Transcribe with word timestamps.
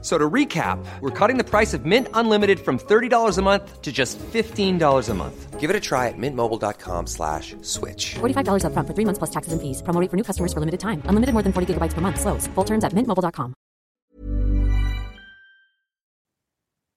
So 0.00 0.16
to 0.16 0.30
recap, 0.30 0.78
we're 1.00 1.10
cutting 1.10 1.38
the 1.38 1.44
price 1.44 1.74
of 1.74 1.84
Mint 1.84 2.06
Unlimited 2.14 2.60
from 2.60 2.78
$30 2.78 3.36
a 3.36 3.42
month 3.42 3.82
to 3.82 3.90
just 3.90 4.16
$15 4.32 5.08
a 5.08 5.14
month. 5.14 5.58
Give 5.58 5.70
it 5.70 5.74
a 5.74 5.80
try 5.80 6.06
at 6.06 6.14
mintmobile.com 6.16 7.08
slash 7.08 7.56
switch. 7.62 8.14
$45 8.20 8.62
upfront 8.62 8.86
for 8.86 8.94
three 8.94 9.04
months 9.04 9.18
plus 9.18 9.30
taxes 9.30 9.52
and 9.52 9.60
fees. 9.60 9.82
Promo 9.82 10.00
rate 10.00 10.08
for 10.08 10.16
new 10.16 10.22
customers 10.22 10.52
for 10.52 10.60
limited 10.60 10.78
time. 10.78 11.02
Unlimited 11.10 11.34
more 11.34 11.42
than 11.42 11.52
40 11.52 11.74
gigabytes 11.74 11.94
per 11.94 12.00
month. 12.00 12.20
Slows. 12.20 12.46
Full 12.54 12.64
terms 12.64 12.84
at 12.84 12.94
mintmobile.com. 12.94 13.54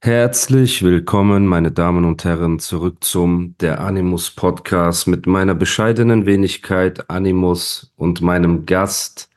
Herzlich 0.04 0.82
willkommen, 0.82 1.46
meine 1.46 1.72
Damen 1.72 2.06
und 2.06 2.24
Herren, 2.24 2.58
zurück 2.58 3.04
zum 3.04 3.56
Der 3.60 3.82
Animus 3.82 4.32
Podcast 4.32 5.08
mit 5.08 5.28
meiner 5.28 5.54
bescheidenen 5.54 6.26
Wenigkeit 6.26 7.08
Animus 7.08 7.94
und 7.98 8.20
meinem 8.20 8.66
Gast, 8.66 9.30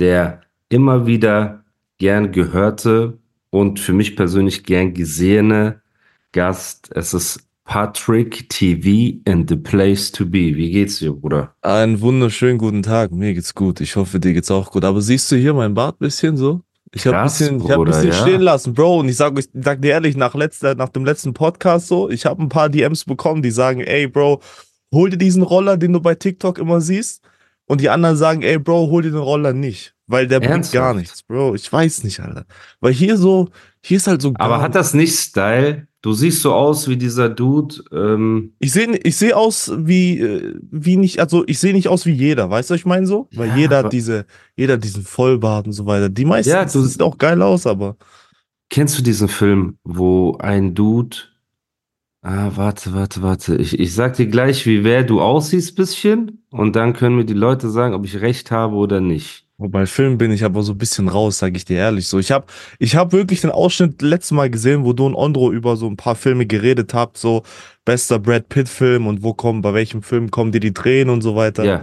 der 0.00 0.40
immer 0.68 1.06
wieder 1.06 1.62
gern 1.98 2.32
gehörte 2.32 3.18
und 3.50 3.80
für 3.80 3.92
mich 3.92 4.16
persönlich 4.16 4.64
gern 4.64 4.94
gesehene 4.94 5.82
Gast. 6.32 6.90
Es 6.94 7.14
ist 7.14 7.40
Patrick 7.64 8.48
TV 8.48 9.20
and 9.28 9.48
the 9.48 9.56
place 9.56 10.10
to 10.10 10.24
be. 10.24 10.56
Wie 10.56 10.70
geht's 10.70 11.00
dir, 11.00 11.12
Bruder? 11.12 11.54
Einen 11.60 12.00
wunderschönen 12.00 12.56
guten 12.56 12.82
Tag. 12.82 13.12
Mir 13.12 13.34
geht's 13.34 13.54
gut. 13.54 13.80
Ich 13.80 13.96
hoffe, 13.96 14.20
dir 14.20 14.32
geht's 14.32 14.50
auch 14.50 14.70
gut. 14.70 14.84
Aber 14.84 15.02
siehst 15.02 15.30
du 15.30 15.36
hier 15.36 15.52
mein 15.52 15.74
Bart 15.74 15.98
bisschen 15.98 16.36
so? 16.36 16.62
Ich 16.94 17.06
habe 17.06 17.18
ein 17.18 17.24
bisschen, 17.24 17.56
ich 17.58 17.64
hab 17.64 17.70
ein 17.70 17.76
Bruder, 17.76 17.90
bisschen 17.90 18.08
ja. 18.08 18.14
stehen 18.14 18.40
lassen, 18.40 18.72
Bro. 18.72 19.00
Und 19.00 19.08
ich 19.10 19.16
sag, 19.16 19.38
ich 19.38 19.48
sag 19.52 19.82
dir 19.82 19.90
ehrlich, 19.90 20.16
nach, 20.16 20.34
letzter, 20.34 20.74
nach 20.74 20.88
dem 20.88 21.04
letzten 21.04 21.34
Podcast 21.34 21.88
so, 21.88 22.08
ich 22.08 22.24
habe 22.24 22.42
ein 22.42 22.48
paar 22.48 22.70
DMs 22.70 23.04
bekommen, 23.04 23.42
die 23.42 23.50
sagen, 23.50 23.80
ey, 23.80 24.06
Bro, 24.06 24.40
hol 24.92 25.10
dir 25.10 25.18
diesen 25.18 25.42
Roller, 25.42 25.76
den 25.76 25.92
du 25.92 26.00
bei 26.00 26.14
TikTok 26.14 26.58
immer 26.58 26.80
siehst. 26.80 27.22
Und 27.68 27.80
die 27.80 27.90
anderen 27.90 28.16
sagen, 28.16 28.42
ey, 28.42 28.58
Bro, 28.58 28.88
hol 28.90 29.02
dir 29.02 29.10
den 29.10 29.20
Roller 29.20 29.52
nicht. 29.52 29.94
Weil 30.06 30.26
der 30.26 30.40
bringt 30.40 30.52
Ernsthaft? 30.52 30.74
gar 30.74 30.94
nichts, 30.94 31.22
Bro. 31.22 31.54
Ich 31.54 31.70
weiß 31.70 32.02
nicht, 32.02 32.18
Alter. 32.20 32.46
Weil 32.80 32.94
hier 32.94 33.16
so, 33.18 33.50
hier 33.84 33.98
ist 33.98 34.06
halt 34.06 34.22
so 34.22 34.32
Aber 34.36 34.60
hat 34.62 34.74
das 34.74 34.94
nicht 34.94 35.14
Style? 35.18 35.86
Du 36.00 36.12
siehst 36.14 36.40
so 36.42 36.54
aus 36.54 36.88
wie 36.88 36.96
dieser 36.96 37.28
Dude. 37.28 37.74
Ähm, 37.92 38.54
Ich 38.58 38.72
sehe 38.72 38.96
ich 39.02 39.16
seh 39.16 39.32
aus 39.34 39.70
wie, 39.76 40.18
äh, 40.18 40.54
wie 40.70 40.96
nicht, 40.96 41.20
also 41.20 41.44
ich 41.46 41.58
sehe 41.58 41.74
nicht 41.74 41.88
aus 41.88 42.06
wie 42.06 42.12
jeder, 42.12 42.48
weißt 42.48 42.70
du, 42.70 42.74
was 42.74 42.80
ich 42.80 42.86
meine 42.86 43.06
so? 43.06 43.28
Weil 43.34 43.48
Ja, 43.48 43.56
jeder 43.56 43.76
hat 43.78 43.92
diese, 43.92 44.24
jeder 44.56 44.74
hat 44.74 44.84
diesen 44.84 45.02
Vollbart 45.02 45.66
und 45.66 45.72
so 45.72 45.84
weiter. 45.86 46.08
Die 46.08 46.24
meisten, 46.24 46.50
Ja, 46.50 46.64
du- 46.64 46.80
sieht 46.82 47.02
auch 47.02 47.18
geil 47.18 47.42
aus, 47.42 47.66
aber. 47.66 47.96
Kennst 48.70 48.96
du 48.98 49.02
diesen 49.02 49.28
Film, 49.28 49.76
wo 49.84 50.36
ein 50.38 50.74
Dude. 50.74 51.16
Ah, 52.30 52.50
warte, 52.56 52.92
warte, 52.92 53.22
warte. 53.22 53.56
Ich, 53.56 53.78
ich 53.80 53.94
sag 53.94 54.16
dir 54.16 54.26
gleich, 54.26 54.66
wie 54.66 54.84
wer 54.84 55.02
du 55.02 55.22
aussiehst, 55.22 55.74
bisschen. 55.74 56.42
Und 56.50 56.76
dann 56.76 56.92
können 56.92 57.16
mir 57.16 57.24
die 57.24 57.32
Leute 57.32 57.70
sagen, 57.70 57.94
ob 57.94 58.04
ich 58.04 58.20
recht 58.20 58.50
habe 58.50 58.76
oder 58.76 59.00
nicht. 59.00 59.46
Bei 59.56 59.86
Film 59.86 60.18
bin 60.18 60.30
ich 60.30 60.44
aber 60.44 60.62
so 60.62 60.72
ein 60.72 60.78
bisschen 60.78 61.08
raus, 61.08 61.38
sage 61.38 61.56
ich 61.56 61.64
dir 61.64 61.78
ehrlich. 61.78 62.06
So, 62.06 62.18
ich 62.18 62.30
habe 62.30 62.44
ich 62.78 62.96
hab 62.96 63.12
wirklich 63.12 63.40
den 63.40 63.50
Ausschnitt 63.50 64.02
letztes 64.02 64.32
Mal 64.32 64.50
gesehen, 64.50 64.84
wo 64.84 64.92
du 64.92 65.06
und 65.06 65.14
Ondro 65.14 65.50
über 65.50 65.76
so 65.76 65.86
ein 65.86 65.96
paar 65.96 66.16
Filme 66.16 66.44
geredet 66.44 66.92
habt, 66.92 67.16
so 67.16 67.44
bester 67.86 68.18
Brad 68.18 68.50
Pitt 68.50 68.68
Film 68.68 69.06
und 69.06 69.22
wo 69.22 69.32
kommen, 69.32 69.62
bei 69.62 69.72
welchem 69.72 70.02
Film 70.02 70.30
kommen 70.30 70.52
dir 70.52 70.60
die 70.60 70.74
Tränen 70.74 71.08
und 71.08 71.22
so 71.22 71.34
weiter. 71.34 71.64
Ja. 71.64 71.82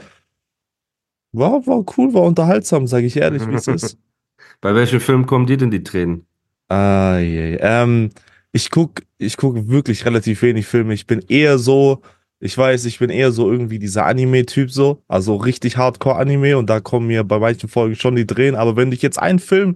War, 1.31 1.65
war 1.65 1.83
cool, 1.97 2.13
war 2.13 2.21
unterhaltsam, 2.21 2.85
sage 2.85 3.07
ich 3.07 3.17
ehrlich, 3.17 3.41
wie 3.47 3.55
es 3.55 3.67
ist. 3.67 3.97
Bei 4.61 4.75
welchem 4.75 4.99
Film 4.99 5.25
kommen 5.25 5.47
dir 5.47 5.57
denn 5.57 5.71
die 5.71 5.83
Tränen? 5.83 6.27
Ah, 6.69 7.17
je. 7.17 7.57
Ähm, 7.59 8.11
ich 8.55 8.71
guck, 8.71 9.01
ich 9.17 9.35
guck 9.35 9.67
wirklich 9.67 10.05
relativ 10.05 10.41
wenig 10.41 10.65
Filme. 10.65 10.93
Ich 10.93 11.05
bin 11.05 11.19
eher 11.27 11.57
so, 11.57 12.01
ich 12.39 12.57
weiß, 12.57 12.85
ich 12.85 12.99
bin 12.99 13.09
eher 13.09 13.33
so 13.33 13.51
irgendwie 13.51 13.79
dieser 13.79 14.05
Anime-Typ 14.05 14.71
so, 14.71 15.03
also 15.09 15.35
richtig 15.35 15.75
Hardcore-Anime 15.75 16.57
und 16.57 16.69
da 16.69 16.79
kommen 16.79 17.07
mir 17.07 17.25
bei 17.25 17.37
manchen 17.37 17.67
Folgen 17.67 17.97
schon 17.97 18.15
die 18.15 18.25
Tränen. 18.25 18.55
Aber 18.55 18.77
wenn 18.77 18.93
ich 18.93 19.01
jetzt 19.01 19.19
einen 19.19 19.39
Film 19.39 19.75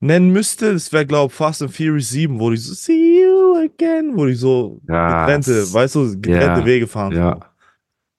nennen 0.00 0.30
müsste, 0.30 0.74
das 0.74 0.92
wäre, 0.92 1.06
glaube 1.06 1.32
ich, 1.32 1.36
Fast 1.38 1.62
and 1.62 1.74
Furious 1.74 2.10
7, 2.10 2.38
wo 2.38 2.52
ich 2.52 2.62
so, 2.64 2.74
see 2.74 3.22
you 3.22 3.56
again, 3.64 4.12
wo 4.14 4.26
ich 4.26 4.38
so 4.40 4.78
Krass. 4.86 5.24
getrennte, 5.46 5.72
weißt 5.72 5.94
du, 5.94 6.20
getrennte 6.20 6.60
Ja, 6.60 6.66
Wege 6.66 6.86
fahren. 6.86 7.14
Ja. 7.16 7.40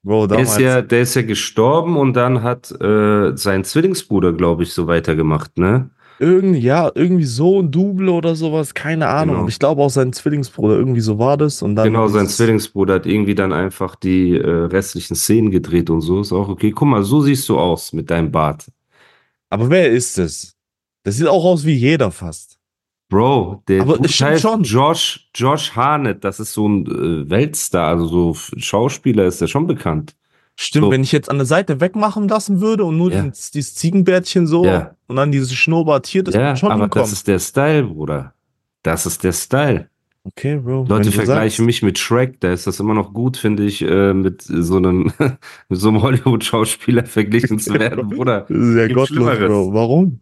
Bro, 0.01 0.25
Der 0.25 0.39
ist 0.39 0.57
ja, 0.57 0.81
der 0.81 1.01
ist 1.01 1.13
ja 1.13 1.21
gestorben 1.21 1.97
und 1.97 2.13
dann 2.13 2.41
hat 2.41 2.71
äh, 2.81 3.37
sein 3.37 3.63
Zwillingsbruder, 3.63 4.33
glaube 4.33 4.63
ich, 4.63 4.73
so 4.73 4.87
weitergemacht, 4.87 5.59
ne? 5.59 5.91
Irgendwie, 6.19 6.59
ja, 6.59 6.91
irgendwie 6.95 7.25
so 7.25 7.61
ein 7.61 7.69
Double 7.71 8.09
oder 8.09 8.35
sowas, 8.35 8.73
keine 8.73 9.07
Ahnung. 9.07 9.35
Genau. 9.35 9.47
Ich 9.47 9.59
glaube 9.59 9.83
auch 9.83 9.89
sein 9.89 10.13
Zwillingsbruder, 10.13 10.75
irgendwie 10.75 11.01
so 11.01 11.19
war 11.19 11.37
das. 11.37 11.61
Und 11.61 11.75
dann 11.75 11.85
Genau, 11.85 12.07
sein 12.07 12.27
Zwillingsbruder 12.27 12.95
hat 12.95 13.05
irgendwie 13.05 13.35
dann 13.35 13.53
einfach 13.53 13.95
die 13.95 14.35
äh, 14.35 14.49
restlichen 14.65 15.15
Szenen 15.15 15.51
gedreht 15.51 15.89
und 15.91 16.01
so. 16.01 16.19
Ist 16.19 16.33
auch 16.33 16.49
okay. 16.49 16.71
Guck 16.71 16.87
mal, 16.87 17.03
so 17.03 17.21
siehst 17.21 17.47
du 17.49 17.59
aus 17.59 17.93
mit 17.93 18.09
deinem 18.09 18.31
Bart. 18.31 18.65
Aber 19.49 19.69
wer 19.69 19.91
ist 19.91 20.17
es? 20.17 20.55
Das 21.03 21.17
sieht 21.17 21.27
auch 21.27 21.45
aus 21.45 21.65
wie 21.65 21.75
jeder 21.75 22.11
fast. 22.11 22.57
Bro, 23.09 23.63
der 23.67 23.83
Aber 23.83 23.97
Dude 23.97 24.09
heißt 24.09 24.41
schon. 24.41 24.63
Josh, 24.63 25.29
Josh 25.33 25.71
Harnett, 25.75 26.23
das 26.23 26.39
ist 26.41 26.51
so 26.51 26.67
ein 26.67 26.85
äh, 26.85 27.29
Weltstar, 27.29 27.87
also 27.87 28.33
so 28.33 28.33
Schauspieler 28.57 29.25
ist 29.25 29.39
der 29.39 29.47
schon 29.47 29.67
bekannt. 29.67 30.16
Stimmt, 30.59 30.85
So. 30.85 30.91
wenn 30.91 31.03
ich 31.03 31.11
jetzt 31.11 31.29
an 31.29 31.37
der 31.37 31.45
Seite 31.45 31.79
wegmachen 31.81 32.27
lassen 32.27 32.61
würde 32.61 32.83
und 32.83 32.97
nur 32.97 33.11
Ja. 33.11 33.21
dieses, 33.21 33.51
dieses 33.51 33.75
Ziegenbärtchen 33.75 34.47
so 34.47 34.65
Ja. 34.65 34.95
und 35.07 35.15
dann 35.15 35.31
dieses 35.31 35.53
Schnurrbart 35.53 36.07
hier, 36.07 36.23
das 36.23 36.33
ja, 36.33 36.55
schon 36.55 36.71
aber 36.71 36.85
hinkommen. 36.85 37.03
das 37.03 37.11
ist 37.13 37.27
der 37.27 37.37
Style, 37.39 37.83
Bruder. 37.83 38.33
Das 38.81 39.05
ist 39.05 39.23
der 39.23 39.33
Style. 39.33 39.89
okay, 40.23 40.57
Bro. 40.57 40.85
Leute 40.89 41.11
vergleichen 41.11 41.49
sagst. 41.51 41.65
mich 41.65 41.83
mit 41.83 41.99
Shrek, 41.99 42.39
da 42.41 42.51
ist 42.51 42.65
das 42.67 42.79
immer 42.79 42.93
noch 42.95 43.13
gut, 43.13 43.37
finde 43.37 43.63
ich, 43.65 43.81
äh, 43.83 44.13
mit 44.15 44.41
so 44.41 44.77
einem, 44.77 45.11
mit 45.69 45.79
so 45.79 45.89
einem 45.89 46.01
Hollywood-Schauspieler 46.01 47.05
verglichen 47.05 47.59
zu 47.59 47.73
werden, 47.79 48.09
Bruder. 48.09 48.41
Das 48.49 48.57
ist 48.57 48.75
ja 48.75 48.87
Gibt 48.87 48.97
gottlos. 48.99 49.37
Bro. 49.37 49.73
Warum? 49.73 50.21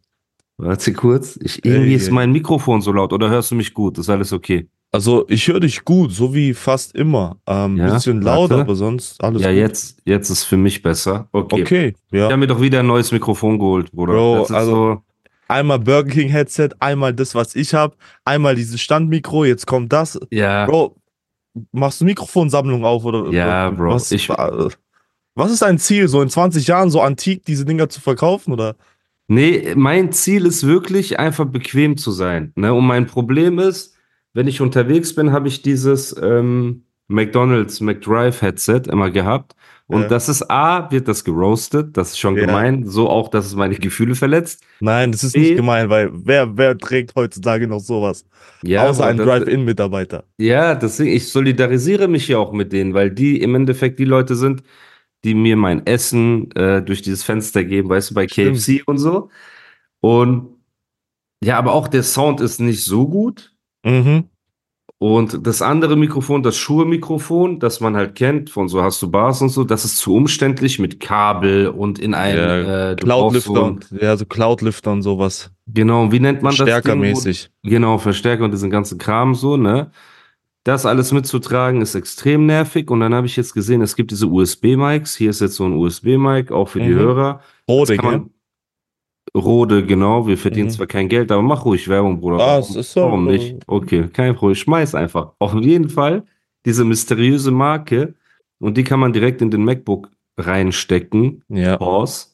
Warte 0.57 0.94
kurz. 0.94 1.38
Ich, 1.41 1.63
irgendwie 1.66 1.90
Ey, 1.91 1.96
ist 1.96 2.07
ey. 2.07 2.13
mein 2.13 2.31
Mikrofon 2.31 2.81
so 2.81 2.91
laut, 2.91 3.13
oder 3.13 3.29
hörst 3.29 3.52
du 3.52 3.56
mich 3.56 3.73
gut? 3.73 3.97
Ist 3.97 4.09
alles 4.09 4.31
okay? 4.34 4.67
Also, 4.95 5.25
ich 5.28 5.47
höre 5.47 5.59
dich 5.59 5.83
gut, 5.85 6.11
so 6.13 6.33
wie 6.33 6.53
fast 6.53 6.95
immer. 6.95 7.38
Ähm, 7.47 7.78
Ja, 7.78 7.94
bisschen 7.94 8.22
laut, 8.22 8.50
warte. 8.50 8.61
aber 8.61 8.75
sonst 8.75 9.23
alles 9.23 9.41
ja, 9.41 9.50
gut. 9.50 9.57
jetzt, 9.57 10.00
jetzt 10.06 10.29
ist 10.29 10.44
für 10.45 10.57
mich 10.57 10.81
besser. 10.81 11.28
Okay. 11.31 11.61
Okay, 11.61 11.95
Ich 12.11 12.17
ja. 12.17 12.23
habe 12.25 12.38
mir 12.38 12.47
doch 12.47 12.61
wieder 12.61 12.79
ein 12.79 12.88
neues 12.88 13.11
Mikrofon 13.11 13.59
geholt, 13.59 13.91
Bruder. 13.91 14.13
Bro, 14.13 14.44
also- 14.53 14.72
so, 14.72 15.01
Einmal 15.47 15.78
Burger 15.78 16.09
King 16.09 16.29
Headset, 16.29 16.69
einmal 16.79 17.13
das, 17.13 17.35
was 17.35 17.55
ich 17.55 17.73
habe, 17.75 17.95
einmal 18.23 18.55
dieses 18.55 18.81
Standmikro, 18.81 19.45
jetzt 19.45 19.67
kommt 19.67 19.94
das. 19.94 20.19
ja. 20.31 20.66
Bro, 20.66 20.95
machst 21.72 22.01
du 22.01 22.05
Mikrofonsammlung 22.05 22.84
auf 22.84 23.05
oder? 23.05 23.29
Ja, 23.31 23.69
Bro, 23.69 23.94
Was, 23.94 24.11
ich- 24.11 24.28
was 24.28 25.51
ist 25.51 25.61
dein 25.61 25.78
Ziel, 25.78 26.07
so 26.07 26.22
in 26.22 26.29
20 26.29 26.66
Jahren 26.67 26.89
so 26.89 27.01
antik 27.01 27.45
diese 27.45 27.63
Dinger 27.66 27.89
zu 27.89 28.01
verkaufen 28.01 28.53
oder? 28.53 28.75
Nee, 29.28 29.73
mein 29.75 30.11
Ziel 30.11 30.45
ist 30.45 30.66
wirklich 30.66 31.19
einfach 31.19 31.45
bequem 31.45 31.97
zu 31.97 32.11
sein. 32.11 32.51
Ne? 32.55 32.73
Und 32.73 32.85
mein 32.88 33.05
Problem 33.07 33.59
ist, 33.59 33.94
wenn 34.35 34.47
ich 34.47 34.62
unterwegs 34.62 35.16
bin, 35.16 35.31
habe 35.31 35.47
ich 35.47 35.63
dieses 35.63 36.16
ähm, 36.22 36.84
McDonald's 37.07 37.81
McDrive 37.81 38.41
Headset 38.41 38.84
immer 38.91 39.09
gehabt. 39.09 39.56
Und 39.88 40.01
Ja. 40.03 40.07
das 40.07 40.29
ist 40.29 40.50
A, 40.50 40.90
wird 40.91 41.07
das 41.07 41.23
geroastet, 41.23 41.96
das 41.96 42.09
ist 42.12 42.19
schon 42.19 42.35
Ja. 42.35 42.46
gemein, 42.47 42.85
so 42.85 43.07
auch, 43.09 43.29
dass 43.29 43.46
es 43.46 43.56
meine 43.56 43.75
Gefühle 43.75 44.16
verletzt. 44.16 44.63
Nein, 44.79 45.12
das 45.12 45.23
ist 45.23 45.35
Nee. 45.35 45.41
nicht 45.41 45.56
gemein, 45.57 45.90
weil 45.90 46.09
wer, 46.12 46.57
wer 46.57 46.75
trägt 46.78 47.16
heutzutage 47.16 47.68
noch 47.68 47.79
sowas? 47.79 48.25
Ja, 48.63 48.90
Außer 48.90 49.06
ein 49.06 49.18
Drive-In-Mitarbeiter. 49.18 50.23
Ja, 50.40 50.73
deswegen, 50.75 51.12
ich 51.12 51.29
solidarisiere 51.29 52.07
mich 52.07 52.28
ja 52.28 52.40
auch 52.40 52.52
mit 52.52 52.73
denen, 52.73 52.94
weil 52.96 53.12
die 53.12 53.40
im 53.41 53.53
Endeffekt 53.56 54.00
die 54.00 54.06
Leute 54.06 54.35
sind, 54.35 54.63
die 55.23 55.35
mir 55.35 55.56
mein 55.56 55.85
Essen 55.85 56.52
äh, 56.56 56.81
durch 56.81 57.02
dieses 57.03 57.23
Fenster 57.23 57.63
geben, 57.63 57.88
weißt 57.90 58.09
du, 58.09 58.13
bei 58.16 58.28
Stimmt. 58.28 58.57
KFC 58.57 58.81
und 58.88 58.97
so. 58.97 59.29
Und 60.02 60.50
ja, 61.44 61.57
aber 61.59 61.73
auch 61.73 61.87
der 61.87 62.03
Sound 62.03 62.41
ist 62.41 62.59
nicht 62.59 62.84
so 62.84 63.08
gut. 63.08 63.54
Mhm. 63.85 64.26
Und 64.97 65.46
das 65.46 65.61
andere 65.61 65.97
Mikrofon, 65.97 66.41
das 66.41 66.55
Schuhe-Mikrofon, 66.55 67.59
das 67.59 67.82
man 67.82 67.97
halt 67.97 68.16
kennt, 68.16 68.49
von 68.49 68.70
so 68.70 68.82
hast 68.82 69.02
du 69.02 69.11
Bars 69.11 69.41
und 69.41 69.49
so, 69.49 69.66
das 69.66 69.84
ist 69.84 69.97
zu 69.97 70.16
umständlich 70.16 70.79
mit 70.79 71.02
Kabel 71.02 71.67
und 71.67 71.99
in 71.99 72.14
einem 72.14 72.66
Ja, 72.66 72.91
äh, 72.91 72.96
so, 73.41 73.53
und, 73.53 73.90
ja, 74.02 74.16
so 74.16 74.26
Cloudlifter 74.26 74.93
und 74.93 75.02
sowas. 75.02 75.52
genau, 75.67 76.11
wie 76.14 76.20
nennt 76.22 76.41
man 76.41 76.52
das? 76.52 76.58
Ding, 76.58 76.66
wo- 76.67 76.70
Stärkermäßig. 76.79 77.49
Genau, 77.64 77.97
Verstärker 77.97 78.46
und 78.46 78.52
diesen 78.52 78.70
ganzen 78.70 78.97
Kram 78.97 79.35
so, 79.35 79.58
ne? 79.58 79.91
Das 80.64 80.85
alles 80.87 81.11
mitzutragen 81.11 81.82
ist 81.82 81.93
extrem 81.93 82.47
nervig. 82.47 82.90
Und 82.90 83.02
dann 83.02 83.14
habe 83.14 83.28
ich 83.28 83.35
jetzt 83.35 83.53
gesehen, 83.53 83.82
es 83.84 83.96
gibt 83.96 84.09
diese 84.09 84.26
USB-Mics. 84.28 85.16
Hier 85.16 85.29
ist 85.29 85.41
jetzt 85.41 85.55
so 85.58 85.66
ein 85.66 85.73
USB-Mic, 85.73 86.52
auch 86.52 86.70
für 86.70 86.79
die 86.79 86.90
Mhm. 86.90 86.96
Hörer. 86.99 87.41
Rode, 87.70 87.97
kann 87.97 88.09
gell? 88.09 88.29
Rode, 89.35 89.85
genau. 89.85 90.27
Wir 90.27 90.37
verdienen 90.37 90.67
Mhm. 90.67 90.72
zwar 90.72 90.87
kein 90.87 91.09
Geld, 91.09 91.31
aber 91.31 91.41
mach 91.41 91.66
ruhig 91.66 91.87
Werbung, 91.87 92.19
Bruder. 92.19 92.37
Ah, 92.37 92.47
warum, 92.57 92.61
es 92.69 92.75
ist 92.75 92.93
so. 92.93 93.01
warum 93.01 93.25
nicht? 93.25 93.55
Okay, 93.67 94.07
kein 94.13 94.35
Problem. 94.35 94.55
Schmeiß 94.55 94.95
einfach. 94.95 95.33
Auf 95.39 95.53
jeden 95.55 95.89
Fall 95.89 96.23
diese 96.66 96.83
mysteriöse 96.85 97.51
Marke. 97.51 98.16
Und 98.59 98.77
die 98.77 98.83
kann 98.83 98.99
man 98.99 99.11
direkt 99.13 99.41
in 99.41 99.51
den 99.51 99.63
MacBook 99.66 100.09
reinstecken. 100.37 101.43
Ja. 101.49 101.77
Pause. 101.77 102.27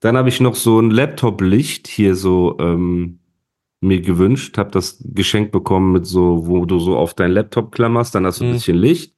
Dann 0.00 0.16
habe 0.16 0.28
ich 0.28 0.40
noch 0.40 0.54
so 0.54 0.78
ein 0.80 0.90
Laptop-Licht 0.90 1.86
hier 1.88 2.14
so 2.14 2.56
ähm, 2.60 3.18
mir 3.82 4.00
gewünscht, 4.00 4.58
habe 4.58 4.70
das 4.70 5.02
geschenkt 5.04 5.52
bekommen 5.52 5.92
mit 5.92 6.06
so, 6.06 6.46
wo 6.46 6.64
du 6.66 6.78
so 6.78 6.96
auf 6.96 7.14
dein 7.14 7.32
Laptop 7.32 7.72
klammerst, 7.72 8.14
dann 8.14 8.26
hast 8.26 8.40
du 8.40 8.44
ein 8.44 8.50
Mhm. 8.50 8.54
bisschen 8.54 8.76
Licht. 8.76 9.14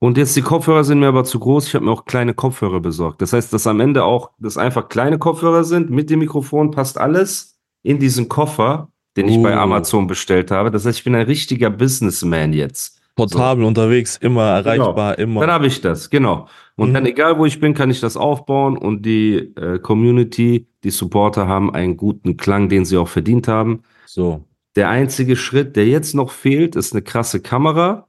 Und 0.00 0.16
jetzt 0.16 0.36
die 0.36 0.42
Kopfhörer 0.42 0.84
sind 0.84 1.00
mir 1.00 1.08
aber 1.08 1.24
zu 1.24 1.40
groß. 1.40 1.66
Ich 1.66 1.74
habe 1.74 1.84
mir 1.84 1.90
auch 1.90 2.04
kleine 2.04 2.32
Kopfhörer 2.34 2.80
besorgt. 2.80 3.20
Das 3.20 3.32
heißt, 3.32 3.52
dass 3.52 3.66
am 3.66 3.80
Ende 3.80 4.04
auch, 4.04 4.30
dass 4.38 4.56
einfach 4.56 4.88
kleine 4.88 5.18
Kopfhörer 5.18 5.64
sind 5.64 5.90
mit 5.90 6.08
dem 6.10 6.20
Mikrofon, 6.20 6.70
passt 6.70 6.98
alles 6.98 7.58
in 7.82 7.98
diesen 7.98 8.28
Koffer, 8.28 8.90
den 9.16 9.28
ich 9.28 9.42
bei 9.42 9.56
Uh. 9.56 9.60
Amazon 9.60 10.06
bestellt 10.06 10.50
habe. 10.52 10.70
Das 10.70 10.84
heißt, 10.86 10.98
ich 10.98 11.04
bin 11.04 11.14
ein 11.16 11.26
richtiger 11.26 11.70
Businessman 11.70 12.52
jetzt. 12.52 13.00
Portabel 13.16 13.64
unterwegs, 13.64 14.16
immer 14.18 14.44
erreichbar, 14.44 15.18
immer. 15.18 15.40
Dann 15.40 15.50
habe 15.50 15.66
ich 15.66 15.80
das, 15.80 16.08
genau. 16.08 16.46
Und 16.76 16.90
Mhm. 16.90 16.94
dann, 16.94 17.06
egal 17.06 17.36
wo 17.36 17.46
ich 17.46 17.58
bin, 17.58 17.74
kann 17.74 17.90
ich 17.90 17.98
das 18.00 18.16
aufbauen 18.16 18.78
und 18.78 19.04
die 19.04 19.34
äh, 19.56 19.80
Community, 19.80 20.68
die 20.84 20.90
Supporter 20.90 21.48
haben 21.48 21.74
einen 21.74 21.96
guten 21.96 22.36
Klang, 22.36 22.68
den 22.68 22.84
sie 22.84 22.96
auch 22.96 23.08
verdient 23.08 23.48
haben. 23.48 23.82
So. 24.06 24.44
Der 24.76 24.88
einzige 24.90 25.34
Schritt, 25.34 25.74
der 25.74 25.88
jetzt 25.88 26.14
noch 26.14 26.30
fehlt, 26.30 26.76
ist 26.76 26.92
eine 26.92 27.02
krasse 27.02 27.40
Kamera. 27.40 28.06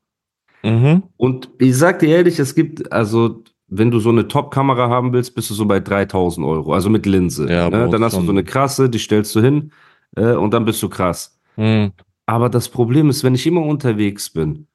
Mhm. 0.63 1.03
Und 1.17 1.50
ich 1.59 1.75
sag 1.77 2.00
dir 2.00 2.09
ehrlich, 2.09 2.39
es 2.39 2.53
gibt, 2.56 2.91
also, 2.91 3.44
wenn 3.67 3.91
du 3.91 4.00
so 4.00 4.09
eine 4.09 4.27
Top-Kamera 4.27 4.89
haben 4.89 5.13
willst, 5.13 5.35
bist 5.35 5.50
du 5.50 5.53
so 5.53 5.65
bei 5.65 5.79
3000 5.79 6.45
Euro, 6.45 6.73
also 6.73 6.89
mit 6.89 7.06
Linse. 7.06 7.50
Ja, 7.51 7.69
ne? 7.69 7.88
Dann 7.89 8.03
hast 8.03 8.13
du 8.13 8.17
schon. 8.17 8.25
so 8.25 8.31
eine 8.31 8.44
krasse, 8.44 8.89
die 8.89 9.00
stellst 9.00 9.35
du 9.35 9.41
hin 9.41 9.71
äh, 10.15 10.33
und 10.33 10.53
dann 10.53 10.65
bist 10.65 10.81
du 10.83 10.89
krass. 10.89 11.39
Mhm. 11.56 11.91
Aber 12.25 12.50
das 12.50 12.69
Problem 12.69 13.09
ist, 13.09 13.23
wenn 13.23 13.35
ich 13.35 13.45
immer 13.47 13.61
unterwegs 13.61 14.29
bin, 14.29 14.67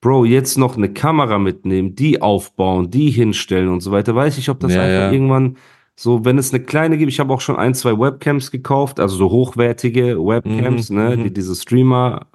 Bro, 0.00 0.26
jetzt 0.26 0.56
noch 0.58 0.76
eine 0.76 0.92
Kamera 0.92 1.38
mitnehmen, 1.38 1.96
die 1.96 2.22
aufbauen, 2.22 2.88
die 2.90 3.10
hinstellen 3.10 3.68
und 3.68 3.80
so 3.80 3.90
weiter, 3.90 4.14
weiß 4.14 4.38
ich, 4.38 4.48
ob 4.48 4.60
das 4.60 4.72
Ja, 4.74 4.82
einfach 4.82 5.00
ja. 5.00 5.12
irgendwann 5.12 5.56
so, 5.96 6.24
wenn 6.24 6.38
es 6.38 6.54
eine 6.54 6.62
kleine 6.62 6.96
gibt, 6.96 7.10
ich 7.10 7.18
habe 7.18 7.34
auch 7.34 7.40
schon 7.40 7.56
ein, 7.56 7.74
zwei 7.74 7.98
Webcams 7.98 8.52
gekauft, 8.52 9.00
also 9.00 9.16
so 9.16 9.30
hochwertige 9.30 10.16
Webcams, 10.24 10.90
Mhm, 10.90 10.96
ne, 10.96 11.16
mhm. 11.16 11.24
die 11.24 11.32
diese 11.32 11.56
Streamer 11.56 12.26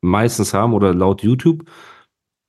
meistens 0.00 0.54
haben 0.54 0.72
oder 0.72 0.94
laut 0.94 1.22
YouTube. 1.22 1.64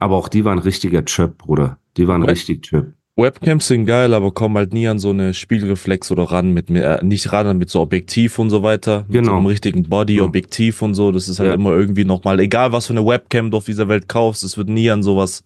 Aber 0.01 0.15
auch 0.17 0.27
die 0.27 0.43
waren 0.43 0.57
richtiger 0.59 1.05
Chöp, 1.05 1.37
Bruder. 1.37 1.77
Die 1.97 2.07
waren 2.07 2.23
Web- 2.23 2.31
richtig 2.31 2.63
Chöp. 2.63 2.93
Webcams 3.17 3.67
sind 3.67 3.85
geil, 3.85 4.13
aber 4.15 4.31
kommen 4.31 4.57
halt 4.57 4.73
nie 4.73 4.87
an 4.87 4.97
so 4.97 5.11
eine 5.11 5.33
Spiegelreflex 5.33 6.11
oder 6.11 6.23
ran 6.23 6.53
mit 6.53 6.69
mir, 6.71 6.83
äh, 7.01 7.05
nicht 7.05 7.31
ran 7.31 7.57
mit 7.57 7.69
so 7.69 7.81
Objektiv 7.81 8.39
und 8.39 8.49
so 8.49 8.63
weiter. 8.63 9.01
Mit 9.07 9.11
Genau. 9.19 9.31
so 9.33 9.37
einem 9.37 9.45
richtigen 9.45 9.83
Body-Objektiv 9.83 10.81
und 10.81 10.95
so. 10.95 11.11
Das 11.11 11.27
ist 11.29 11.37
halt 11.39 11.49
Ja. 11.49 11.53
immer 11.55 11.71
irgendwie 11.71 12.03
nochmal, 12.05 12.39
egal 12.39 12.71
was 12.71 12.87
für 12.87 12.93
eine 12.93 13.05
Webcam 13.05 13.51
du 13.51 13.57
auf 13.57 13.65
dieser 13.65 13.87
Welt 13.89 14.07
kaufst, 14.07 14.43
es 14.43 14.57
wird 14.57 14.69
nie 14.69 14.89
an 14.89 15.03
sowas 15.03 15.43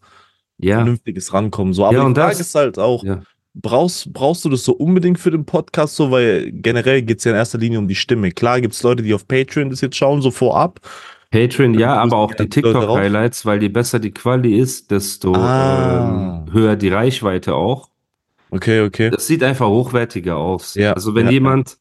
Ja, 0.58 0.78
Vernünftiges 0.78 1.34
rankommen. 1.34 1.74
So, 1.74 1.84
aber 1.86 1.98
Ja, 1.98 2.08
die 2.08 2.14
Frage 2.16 2.30
das- 2.38 2.40
ist 2.48 2.56
halt 2.56 2.80
auch, 2.80 3.04
ja. 3.04 3.22
brauchst, 3.56 4.14
brauchst 4.14 4.46
du 4.46 4.50
das 4.50 4.64
so 4.64 4.72
unbedingt 4.74 5.20
für 5.20 5.32
den 5.32 5.44
Podcast 5.46 5.96
so, 5.98 6.12
weil 6.12 6.50
generell 6.54 7.02
geht's 7.02 7.26
ja 7.26 7.32
in 7.32 7.38
erster 7.38 7.58
Linie 7.58 7.80
um 7.80 7.90
die 7.90 7.96
Stimme. 7.96 8.32
Klar 8.32 8.62
gibt's 8.62 8.82
Leute, 8.84 9.04
die 9.04 9.14
auf 9.14 9.28
Patreon 9.28 9.70
das 9.70 9.82
jetzt 9.82 9.98
schauen, 9.98 10.22
so 10.22 10.32
vorab. 10.32 10.80
Patreon, 11.32 11.74
ja, 11.74 11.96
aber 11.96 12.18
auch 12.18 12.34
die. 12.34 12.48
TikTok-Highlights, 12.48 13.46
weil 13.46 13.62
je 13.62 13.70
besser 13.70 14.00
die 14.00 14.12
Quali 14.12 14.58
ist, 14.58 14.92
desto 14.92 15.34
Ah. 15.36 16.46
ähm, 16.46 16.54
höher 16.54 16.76
die 16.76 16.90
Reichweite 16.90 17.56
auch. 17.56 17.90
Okay, 18.52 18.82
okay. 18.82 19.10
Das 19.10 19.28
sieht 19.28 19.44
einfach 19.44 19.68
hochwertiger 19.68 20.38
aus. 20.38 20.76
Ja, 20.76 20.94
Also 20.94 21.14
wenn 21.16 21.26
ja, 21.26 21.32
jemand, 21.34 21.78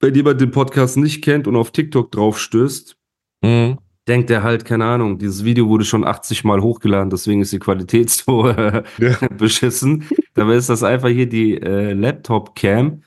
wenn 0.00 0.14
jemand 0.14 0.40
den 0.40 0.50
Podcast 0.50 0.96
nicht 0.96 1.22
kennt 1.22 1.46
und 1.46 1.56
auf 1.56 1.70
TikTok 1.72 2.10
drauf 2.10 2.38
stößt, 2.38 2.96
Mhm. 3.44 3.78
denkt 4.08 4.30
er 4.30 4.42
halt, 4.42 4.64
keine 4.64 4.84
Ahnung, 4.84 5.18
dieses 5.18 5.44
Video 5.44 5.68
wurde 5.68 5.84
schon 5.84 6.04
80 6.04 6.44
Mal 6.44 6.60
hochgeladen, 6.62 7.10
deswegen 7.10 7.42
ist 7.42 7.52
die 7.52 7.58
Qualität 7.58 8.08
so 8.10 8.48
äh, 8.48 8.82
Ja. 8.98 9.16
beschissen. 9.36 10.08
Dabei 10.34 10.54
ist 10.54 10.68
das 10.70 10.82
einfach 10.82 11.08
hier 11.08 11.28
die 11.28 11.60
äh, 11.60 11.92
Laptop-Cam. 11.92 13.02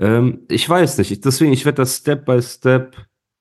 Ähm, 0.00 0.40
ich 0.48 0.68
weiß 0.68 0.98
nicht, 0.98 1.10
ich, 1.10 1.20
deswegen, 1.20 1.52
ich 1.52 1.64
werde 1.64 1.76
das 1.76 1.96
Step 1.96 2.24
by 2.26 2.40
Step 2.42 2.96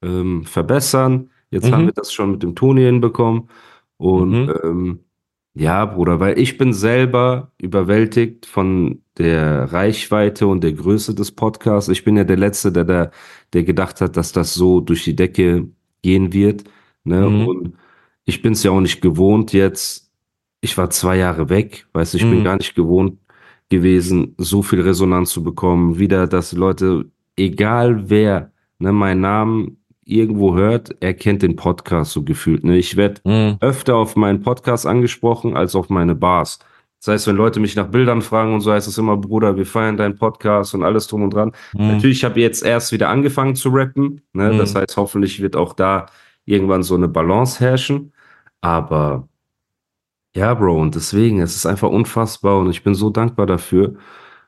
ähm, 0.07 0.43
verbessern. 0.45 1.29
Jetzt 1.51 1.67
Mhm. 1.67 1.73
haben 1.73 1.85
wir 1.87 1.93
das 1.93 2.11
schon 2.13 2.31
mit 2.31 2.43
dem 2.43 2.55
Toni 2.55 2.81
hinbekommen. 2.83 3.49
Und 3.97 4.31
Mhm. 4.47 4.53
ähm, 4.63 4.99
ja, 5.55 5.85
Bruder, 5.85 6.19
weil 6.19 6.37
ich 6.39 6.57
bin 6.57 6.73
selber 6.73 7.51
überwältigt 7.61 8.45
von 8.45 9.01
der 9.17 9.71
Reichweite 9.73 10.45
und 10.47 10.63
der 10.63 10.73
Größe 10.73 11.15
des 11.15 11.31
Podcasts. 11.31 11.89
Ich 11.89 12.03
bin 12.03 12.17
ja 12.17 12.23
der 12.23 12.37
Letzte, 12.37 12.71
der, 12.71 12.83
der, 12.85 13.11
der 13.53 13.63
gedacht 13.63 14.01
hat, 14.01 14.17
dass 14.17 14.31
das 14.31 14.53
so 14.53 14.81
durch 14.81 15.03
die 15.03 15.15
Decke 15.15 15.67
gehen 16.03 16.31
wird. 16.33 16.63
Ne? 17.05 17.27
Mhm. 17.29 17.47
Und 17.47 17.73
ich 18.25 18.41
bin 18.41 18.53
es 18.53 18.63
ja 18.63 18.71
auch 18.71 18.81
nicht 18.81 19.01
gewohnt 19.01 19.53
jetzt. 19.53 20.11
Ich 20.61 20.77
war 20.77 20.89
zwei 20.91 21.17
Jahre 21.17 21.49
weg, 21.49 21.87
weißt 21.93 22.13
du, 22.13 22.17
ich 22.17 22.23
bin 22.23 22.39
Mhm. 22.39 22.43
gar 22.43 22.57
nicht 22.57 22.75
gewohnt 22.75 23.17
gewesen, 23.69 24.35
so 24.37 24.61
viel 24.61 24.81
Resonanz 24.81 25.31
zu 25.31 25.43
bekommen. 25.43 25.97
Wieder, 25.99 26.27
dass 26.27 26.53
Leute, 26.53 27.05
egal 27.35 28.09
wer, 28.09 28.51
ne, 28.79 28.91
meinen 28.93 29.21
Namen 29.21 29.77
irgendwo 30.07 30.55
hört, 30.55 30.95
er 30.99 31.13
kennt 31.13 31.41
den 31.41 31.55
Podcast 31.55 32.11
so 32.11 32.23
gefühlt. 32.23 32.63
Ne? 32.63 32.77
Ich 32.77 32.95
werde 32.97 33.21
Mhm. 33.23 33.57
öfter 33.59 33.95
auf 33.95 34.15
meinen 34.15 34.41
Podcast 34.41 34.85
angesprochen 34.85 35.55
als 35.55 35.75
auf 35.75 35.89
meine 35.89 36.15
Bars. 36.15 36.59
Das 36.99 37.13
heißt, 37.13 37.27
wenn 37.27 37.35
Leute 37.35 37.59
mich 37.59 37.75
nach 37.75 37.87
Bildern 37.89 38.21
fragen 38.21 38.53
und 38.55 38.61
so 38.61 38.71
heißt 38.71 38.87
es 38.87 38.97
immer, 38.97 39.17
Bruder, 39.17 39.55
wir 39.55 39.65
feiern 39.67 39.97
deinen 39.97 40.15
Podcast 40.17 40.73
und 40.73 40.83
alles 40.83 41.07
drum 41.07 41.23
und 41.23 41.33
dran. 41.33 41.51
Mhm. 41.73 41.87
Natürlich 41.89 42.23
habe 42.23 42.39
ich 42.39 42.43
jetzt 42.43 42.63
erst 42.63 42.91
wieder 42.91 43.09
angefangen 43.09 43.55
zu 43.55 43.69
rappen. 43.69 44.21
Ne? 44.33 44.53
Mhm. 44.53 44.57
Das 44.57 44.73
heißt, 44.75 44.97
hoffentlich 44.97 45.41
wird 45.41 45.55
auch 45.55 45.73
da 45.73 46.07
irgendwann 46.45 46.81
so 46.83 46.95
eine 46.95 47.07
Balance 47.07 47.59
herrschen. 47.59 48.13
Aber 48.61 49.27
ja, 50.35 50.53
Bro, 50.53 50.79
und 50.81 50.95
deswegen, 50.95 51.39
es 51.39 51.55
ist 51.55 51.65
einfach 51.65 51.89
unfassbar 51.89 52.59
und 52.59 52.69
ich 52.69 52.83
bin 52.83 52.95
so 52.95 53.09
dankbar 53.09 53.45
dafür. 53.45 53.95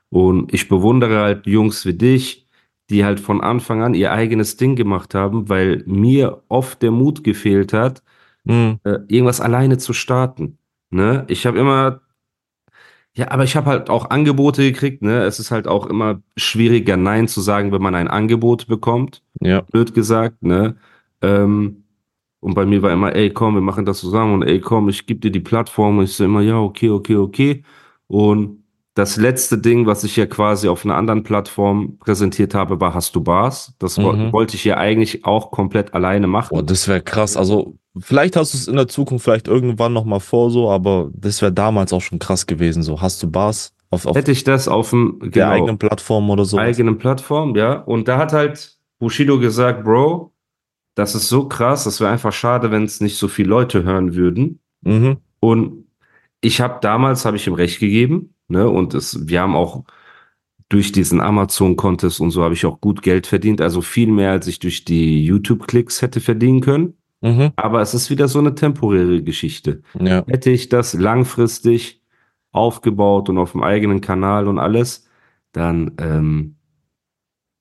Und 0.08 0.52
ich 0.52 0.68
bewundere 0.68 1.20
halt 1.20 1.46
Jungs 1.46 1.86
wie 1.86 1.94
dich, 1.94 2.46
die 2.90 3.04
halt 3.04 3.20
von 3.20 3.40
Anfang 3.40 3.82
an 3.82 3.94
ihr 3.94 4.12
eigenes 4.12 4.56
Ding 4.56 4.76
gemacht 4.76 5.14
haben, 5.14 5.48
weil 5.48 5.82
mir 5.86 6.42
oft 6.48 6.82
der 6.82 6.90
Mut 6.90 7.24
gefehlt 7.24 7.72
hat, 7.72 8.02
Mhm. 8.44 8.80
äh, 8.84 8.98
irgendwas 9.08 9.40
alleine 9.40 9.78
zu 9.78 9.92
starten. 9.92 10.58
Ne? 10.90 11.24
Ich 11.28 11.46
habe 11.46 11.58
immer, 11.58 12.00
ja, 13.14 13.30
aber 13.30 13.44
ich 13.44 13.54
habe 13.56 13.66
halt 13.66 13.90
auch 13.90 14.10
Angebote 14.10 14.62
gekriegt. 14.62 15.02
Ne? 15.02 15.22
Es 15.24 15.38
ist 15.38 15.50
halt 15.50 15.68
auch 15.68 15.86
immer 15.86 16.22
schwieriger, 16.36 16.96
Nein 16.96 17.28
zu 17.28 17.40
sagen, 17.40 17.70
wenn 17.72 17.82
man 17.82 17.94
ein 17.94 18.08
Angebot 18.08 18.66
bekommt. 18.66 19.22
Ja. 19.40 19.60
Blöd 19.60 19.94
gesagt. 19.94 20.42
Ne? 20.42 20.76
Ähm, 21.20 21.84
und 22.40 22.54
bei 22.54 22.64
mir 22.64 22.80
war 22.82 22.92
immer, 22.92 23.14
ey, 23.14 23.30
komm, 23.30 23.54
wir 23.54 23.60
machen 23.60 23.84
das 23.84 24.00
zusammen 24.00 24.34
und 24.34 24.42
ey, 24.42 24.60
komm, 24.60 24.88
ich 24.88 25.06
gebe 25.06 25.20
dir 25.20 25.30
die 25.30 25.40
Plattform. 25.40 25.98
Und 25.98 26.04
ich 26.04 26.14
so 26.14 26.24
immer, 26.24 26.40
ja, 26.40 26.58
okay, 26.58 26.88
okay, 26.88 27.16
okay. 27.16 27.62
Und 28.06 28.59
das 28.94 29.16
letzte 29.16 29.56
Ding, 29.58 29.86
was 29.86 30.02
ich 30.04 30.16
ja 30.16 30.26
quasi 30.26 30.68
auf 30.68 30.84
einer 30.84 30.96
anderen 30.96 31.22
Plattform 31.22 31.98
präsentiert 31.98 32.54
habe, 32.54 32.80
war 32.80 32.92
Hast 32.92 33.14
du 33.14 33.20
Bars. 33.20 33.72
Das 33.78 33.96
Mhm. 33.98 34.32
wollte 34.32 34.56
ich 34.56 34.64
ja 34.64 34.76
eigentlich 34.76 35.24
auch 35.24 35.50
komplett 35.52 35.94
alleine 35.94 36.26
machen. 36.26 36.48
Boah, 36.50 36.62
das 36.62 36.88
wäre 36.88 37.00
krass. 37.00 37.36
Also, 37.36 37.76
vielleicht 37.98 38.34
hast 38.36 38.52
du 38.52 38.58
es 38.58 38.68
in 38.68 38.76
der 38.76 38.88
Zukunft 38.88 39.24
vielleicht 39.24 39.46
irgendwann 39.48 39.92
nochmal 39.92 40.20
vor, 40.20 40.50
so, 40.50 40.70
aber 40.70 41.10
das 41.14 41.40
wäre 41.40 41.52
damals 41.52 41.92
auch 41.92 42.00
schon 42.00 42.18
krass 42.18 42.46
gewesen. 42.46 42.82
So, 42.82 43.00
hast 43.00 43.22
du 43.22 43.30
Bars 43.30 43.72
auf, 43.90 44.06
auf 44.06 44.16
Hätte 44.16 44.32
ich 44.32 44.44
das 44.44 44.66
auf 44.68 44.90
dem 44.90 45.18
der 45.20 45.30
genau, 45.30 45.50
eigenen 45.50 45.78
Plattform 45.78 46.28
oder 46.30 46.44
so? 46.44 46.58
eigenen 46.58 46.98
Plattform, 46.98 47.54
ja. 47.56 47.74
Und 47.74 48.08
da 48.08 48.18
hat 48.18 48.32
halt 48.32 48.76
Bushido 48.98 49.38
gesagt, 49.38 49.84
Bro, 49.84 50.32
das 50.96 51.14
ist 51.14 51.28
so 51.28 51.46
krass, 51.46 51.84
das 51.84 52.00
wäre 52.00 52.10
einfach 52.10 52.32
schade, 52.32 52.70
wenn 52.72 52.84
es 52.84 53.00
nicht 53.00 53.16
so 53.16 53.28
viele 53.28 53.48
Leute 53.48 53.84
hören 53.84 54.14
würden. 54.14 54.58
Mhm. 54.82 55.18
Und 55.38 55.84
ich 56.40 56.60
habe 56.60 56.78
damals, 56.82 57.24
habe 57.24 57.36
ich 57.36 57.46
ihm 57.46 57.54
recht 57.54 57.78
gegeben, 57.80 58.34
ne? 58.50 58.68
Und 58.68 58.94
es, 58.94 59.28
wir 59.28 59.40
haben 59.40 59.56
auch 59.56 59.84
durch 60.68 60.92
diesen 60.92 61.20
Amazon-Contest 61.20 62.20
und 62.20 62.30
so 62.30 62.44
habe 62.44 62.54
ich 62.54 62.64
auch 62.64 62.80
gut 62.80 63.02
Geld 63.02 63.26
verdient, 63.26 63.60
also 63.60 63.82
viel 63.82 64.08
mehr, 64.08 64.30
als 64.30 64.46
ich 64.46 64.60
durch 64.60 64.84
die 64.84 65.24
YouTube-Klicks 65.24 66.00
hätte 66.00 66.20
verdienen 66.20 66.60
können. 66.60 66.94
Mhm. 67.22 67.50
Aber 67.56 67.80
es 67.82 67.92
ist 67.92 68.08
wieder 68.08 68.28
so 68.28 68.38
eine 68.38 68.54
temporäre 68.54 69.22
Geschichte. 69.22 69.82
Ja. 69.98 70.24
Hätte 70.26 70.50
ich 70.50 70.68
das 70.68 70.94
langfristig 70.94 72.00
aufgebaut 72.52 73.28
und 73.28 73.38
auf 73.38 73.52
dem 73.52 73.62
eigenen 73.62 74.00
Kanal 74.00 74.48
und 74.48 74.58
alles, 74.58 75.08
dann 75.52 75.92
ähm, 75.98 76.56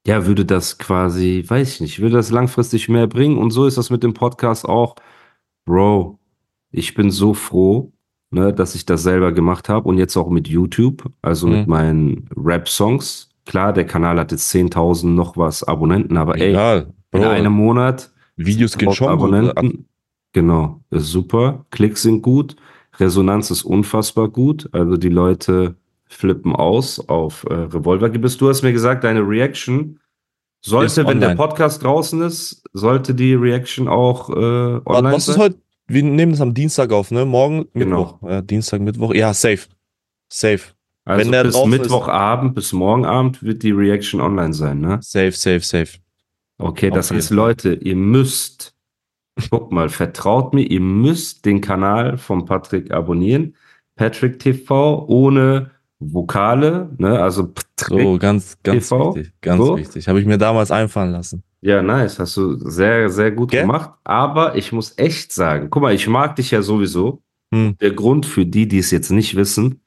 ja, 0.05 0.25
würde 0.25 0.46
das 0.46 0.77
quasi, 0.77 1.43
weiß 1.46 1.75
ich 1.75 1.81
nicht, 1.81 2.00
würde 2.00 2.15
das 2.15 2.31
langfristig 2.31 2.89
mehr 2.89 3.08
bringen. 3.08 3.38
Und 3.38 3.51
so 3.51 3.65
ist 3.65 3.77
das 3.77 3.89
mit 3.89 4.03
dem 4.03 4.13
Podcast 4.13 4.67
auch. 4.67 4.96
Bro, 5.65 6.19
ich 6.72 6.93
bin 6.93 7.12
so 7.12 7.34
froh, 7.34 7.91
ne, 8.31 8.53
dass 8.53 8.75
ich 8.75 8.86
das 8.86 9.03
selber 9.03 9.31
gemacht 9.31 9.69
habe 9.69 9.88
und 9.89 9.98
jetzt 9.98 10.15
auch 10.17 10.29
mit 10.29 10.48
YouTube, 10.48 11.03
also 11.21 11.48
mit 11.48 11.65
Mhm. 11.65 11.69
meinen 11.71 12.29
Rap-Songs. 12.36 13.29
Klar, 13.45 13.74
der 13.74 13.86
Kanal 13.86 14.19
hat 14.19 14.31
jetzt 14.31 14.50
10.000 14.50 15.15
noch 15.15 15.36
was 15.38 15.63
Abonnenten, 15.63 16.17
aber 16.17 16.36
ey, 16.38 16.50
Egal. 16.51 16.93
in 17.12 17.21
Bro, 17.21 17.29
einem 17.29 17.53
Monat 17.53 18.12
Videos 18.36 18.77
gehen 18.77 18.89
1000 18.89 18.95
schon 18.98 19.07
gut. 19.07 19.13
Abonnenten. 19.13 19.86
Genau, 20.33 20.81
ist 20.91 21.07
super. 21.07 21.65
Klicks 21.71 22.03
sind 22.03 22.21
gut. 22.21 22.55
Resonanz 23.00 23.50
ist 23.50 23.63
unfassbar 23.63 24.27
gut. 24.29 24.69
Also 24.74 24.98
die 24.98 25.09
Leute 25.09 25.75
flippen 26.05 26.55
aus 26.55 27.00
auf 27.09 27.45
äh, 27.50 27.53
Revolvergebiss. 27.53 28.38
Du 28.38 28.48
hast 28.50 28.62
mir 28.62 28.71
gesagt, 28.74 29.03
deine 29.03 29.21
Reaction 29.21 30.00
sollte, 30.62 31.01
Ist 31.01 31.07
wenn 31.07 31.19
der. 31.19 31.36
Podcast 31.36 31.83
draußen 31.83 32.21
ist, 32.21 32.63
sollte 32.74 33.15
die 33.15 33.33
Reaction 33.33 33.88
auch 33.88 34.29
äh, 34.29 34.33
online 34.86 35.15
was 35.15 35.27
ist 35.29 35.36
sein? 35.36 35.43
heute? 35.45 35.57
Wir 35.89 36.03
nehmen 36.03 36.31
das 36.31 36.41
am 36.41 36.53
Dienstag 36.53 36.91
auf, 36.91 37.12
ne? 37.12 37.25
Morgen, 37.25 37.65
Genau. 37.74 38.00
Mittwoch. 38.22 38.29
Ja, 38.29 38.41
Dienstag, 38.41 38.81
Mittwoch. 38.81 39.13
Ja, 39.13 39.34
safe. 39.34 39.67
Safe. 40.31 40.60
Also 41.05 41.25
Wenn 41.25 41.31
der 41.31 41.43
bis 41.43 41.53
draußen 41.55 41.74
ist- 41.74 41.79
Mittwochabend, 41.81 42.53
bis 42.55 42.72
morgen 42.74 43.05
Abend 43.05 43.41
wird 43.41 43.63
die 43.63 43.72
Reaction 43.72 44.22
online 44.22 44.53
sein, 44.53 44.79
ne? 44.79 45.00
Safe, 45.01 45.31
safe, 45.31 45.62
safe. 45.62 45.98
Okay, 46.60 46.89
Auf 46.91 46.96
das 46.96 47.12
heißt. 47.12 47.31
Leute, 47.31 47.74
ihr 47.74 47.96
müsst, 47.96 48.75
guck 49.50 49.72
mal, 49.72 49.89
vertraut 49.89 50.53
mir, 50.53 50.63
ihr 50.63 50.81
müsst 50.81 51.46
den 51.46 51.62
Kanal 51.62 52.17
von 52.17 52.46
Patrick 52.46 52.91
abonnieren. 52.91 53.55
Patrick 53.96 54.39
TV 54.39 55.05
ohne 55.08 55.72
Vokale, 56.00 56.89
ne? 56.98 57.19
Also 57.19 57.48
Patrick. 57.48 58.03
So, 58.03 58.17
ganz, 58.19 58.58
ganz 58.63 58.89
TV? 58.89 59.15
wichtig. 59.15 59.34
Ganz 59.41 59.65
So? 59.65 59.77
wichtig. 59.77 60.08
Habe 60.08 60.19
ich 60.19 60.25
mir 60.27 60.38
damals 60.38 60.69
einfallen 60.72 61.12
lassen. 61.12 61.43
Ja, 61.62 61.82
nice. 61.82 62.20
Hast 62.20 62.38
du 62.38 62.56
sehr, 62.70 63.10
sehr 63.10 63.32
gut 63.32 63.51
Gell? 63.51 63.62
gemacht. 63.62 63.92
Aber 64.04 64.56
ich 64.56 64.72
muss 64.72 64.98
echt 64.98 65.34
sagen, 65.34 65.70
guck 65.70 65.82
mal, 65.84 65.94
ich 65.94 66.08
mag 66.08 66.36
dich 66.36 66.51
ja 66.51 66.62
sowieso. 66.62 67.22
Hm. 67.54 67.75
Der 67.82 67.92
Grund 67.92 68.25
für 68.25 68.46
die, 68.46 68.68
die 68.68 68.78
es 68.80 68.92
jetzt 68.92 69.10
nicht 69.12 69.36
wissen, 69.36 69.82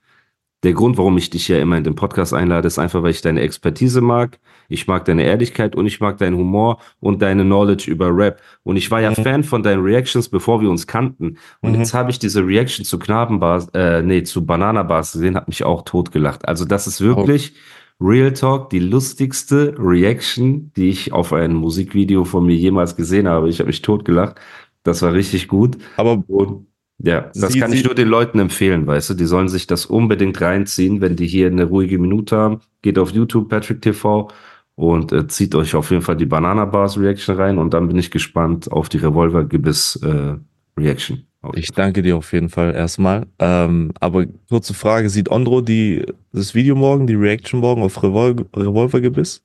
der 0.64 0.74
Grund, 0.74 0.96
warum 0.96 1.18
ich 1.18 1.28
dich 1.30 1.48
ja 1.48 1.58
immer 1.58 1.76
in 1.76 1.82
den 1.82 1.96
Podcast 1.96 2.32
einlade, 2.32 2.68
ist 2.68 2.78
einfach, 2.78 3.02
weil 3.02 3.10
ich 3.10 3.20
deine 3.20 3.40
Expertise 3.40 4.00
mag. 4.00 4.38
Ich 4.68 4.86
mag 4.86 5.04
deine 5.04 5.24
Ehrlichkeit 5.24 5.74
und 5.74 5.86
ich 5.86 5.98
mag 5.98 6.18
deinen 6.18 6.36
Humor 6.36 6.78
und 7.00 7.20
deine 7.20 7.42
Knowledge 7.42 7.90
über 7.90 8.14
Rap. 8.16 8.40
Und 8.62 8.76
ich 8.76 8.88
war 8.90 9.00
ja 9.00 9.10
Mhm. 9.10 9.14
Fan 9.16 9.44
von 9.44 9.64
deinen 9.64 9.82
Reactions, 9.82 10.28
bevor 10.28 10.60
wir 10.60 10.70
uns 10.70 10.86
kannten. 10.86 11.36
Und 11.62 11.72
Mhm. 11.72 11.78
jetzt 11.80 11.94
habe 11.94 12.12
ich 12.12 12.20
diese 12.20 12.46
Reaction 12.46 12.84
zu 12.84 12.98
Knabenbars, 13.00 13.68
äh, 13.74 14.02
nee, 14.02 14.22
zu 14.22 14.46
Banana 14.46 14.84
Bars 14.84 15.12
gesehen, 15.12 15.34
hat 15.34 15.48
mich 15.48 15.64
auch 15.64 15.82
totgelacht. 15.82 16.46
Also 16.46 16.64
das 16.64 16.86
ist 16.86 17.00
wirklich 17.00 17.54
Real 18.02 18.32
Talk, 18.32 18.70
die 18.70 18.80
lustigste 18.80 19.74
Reaction, 19.78 20.72
die 20.76 20.88
ich 20.88 21.12
auf 21.12 21.32
ein 21.32 21.54
Musikvideo 21.54 22.24
von 22.24 22.44
mir 22.46 22.56
jemals 22.56 22.96
gesehen 22.96 23.28
habe. 23.28 23.48
Ich 23.48 23.60
habe 23.60 23.68
mich 23.68 23.82
totgelacht. 23.82 24.36
Das 24.82 25.02
war 25.02 25.12
richtig 25.12 25.46
gut. 25.48 25.78
Aber 25.96 26.22
Und 26.26 26.66
ja, 26.98 27.30
das 27.34 27.52
Sie- 27.52 27.60
kann 27.60 27.72
ich 27.72 27.84
nur 27.84 27.94
den 27.94 28.08
Leuten 28.08 28.38
empfehlen, 28.38 28.86
weißt 28.86 29.10
du, 29.10 29.14
die 29.14 29.24
sollen 29.26 29.48
sich 29.48 29.66
das 29.66 29.86
unbedingt 29.86 30.40
reinziehen, 30.40 31.00
wenn 31.00 31.16
die 31.16 31.26
hier 31.26 31.46
eine 31.48 31.64
ruhige 31.64 31.98
Minute 31.98 32.36
haben. 32.36 32.60
Geht 32.82 32.98
auf 32.98 33.10
YouTube, 33.12 33.48
Patrick 33.48 33.80
TV 33.82 34.28
und 34.74 35.12
äh, 35.12 35.26
zieht 35.28 35.54
euch 35.54 35.74
auf 35.74 35.90
jeden 35.90 36.02
Fall 36.02 36.16
die 36.16 36.26
Banana 36.26 36.64
Bars 36.64 36.98
Reaction 36.98 37.36
rein 37.36 37.58
und 37.58 37.72
dann 37.74 37.88
bin 37.88 37.98
ich 37.98 38.10
gespannt 38.10 38.70
auf 38.72 38.88
die 38.88 38.98
Revolver 38.98 39.44
Gebiss 39.44 39.96
äh, 40.02 40.34
Reaction. 40.78 41.26
Ich 41.54 41.70
danke 41.72 42.02
dir 42.02 42.16
auf 42.16 42.32
jeden 42.32 42.48
Fall 42.48 42.74
erstmal. 42.74 43.26
Ähm, 43.38 43.92
aber 44.00 44.26
kurze 44.48 44.74
Frage, 44.74 45.10
sieht 45.10 45.28
Ondro 45.30 45.60
die, 45.60 46.04
das 46.32 46.54
Video 46.54 46.76
morgen, 46.76 47.06
die 47.06 47.14
Reaction 47.14 47.60
morgen 47.60 47.82
auf 47.82 48.00
Revol 48.02 48.36
Revolvergebiss? 48.54 49.42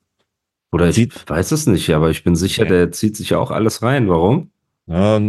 Oder 0.70 0.90
ich 0.90 0.94
sieht- 0.96 1.28
weiß 1.28 1.50
es 1.52 1.66
nicht, 1.66 1.90
aber 1.94 2.10
ich 2.10 2.22
bin 2.22 2.36
sicher, 2.36 2.62
Okay. 2.62 2.70
der 2.72 2.92
zieht 2.92 3.16
sich 3.16 3.30
ja 3.30 3.38
auch 3.38 3.50
alles 3.50 3.82
rein. 3.82 4.08
Warum? 4.08 4.50
Ja, 4.86 5.20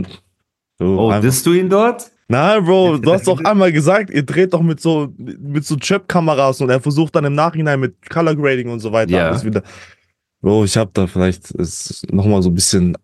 so 0.78 1.00
Oh, 1.00 1.20
disst 1.22 1.46
du 1.46 1.54
ihn 1.54 1.70
dort? 1.70 2.12
Nein, 2.28 2.64
Bro, 2.64 2.98
du 3.02 3.12
hast 3.14 3.28
doch 3.28 3.44
einmal 3.44 3.72
gesagt, 3.72 4.12
ihr 4.12 4.24
dreht 4.24 4.54
doch 4.54 4.62
mit 4.62 4.80
so, 4.80 5.12
mit 5.18 5.66
so 5.66 5.76
Chip-Kameras 5.76 6.62
und 6.62 6.70
er 6.70 6.80
versucht 6.80 7.16
dann 7.16 7.26
im 7.26 7.34
Nachhinein 7.34 7.80
mit 7.80 8.10
Color 8.10 8.36
Grading 8.36 8.70
und 8.70 8.80
so 8.80 8.92
weiter 8.92 9.12
Ja. 9.12 9.30
alles 9.30 9.44
wieder. 9.44 9.64
Bro, 10.42 10.66
ich 10.66 10.78
hab 10.78 10.94
da 10.94 11.08
vielleicht 11.08 11.50
es 11.56 12.04
nochmal 12.12 12.44
so 12.44 12.50
ein 12.50 12.56
bisschen 12.56 12.96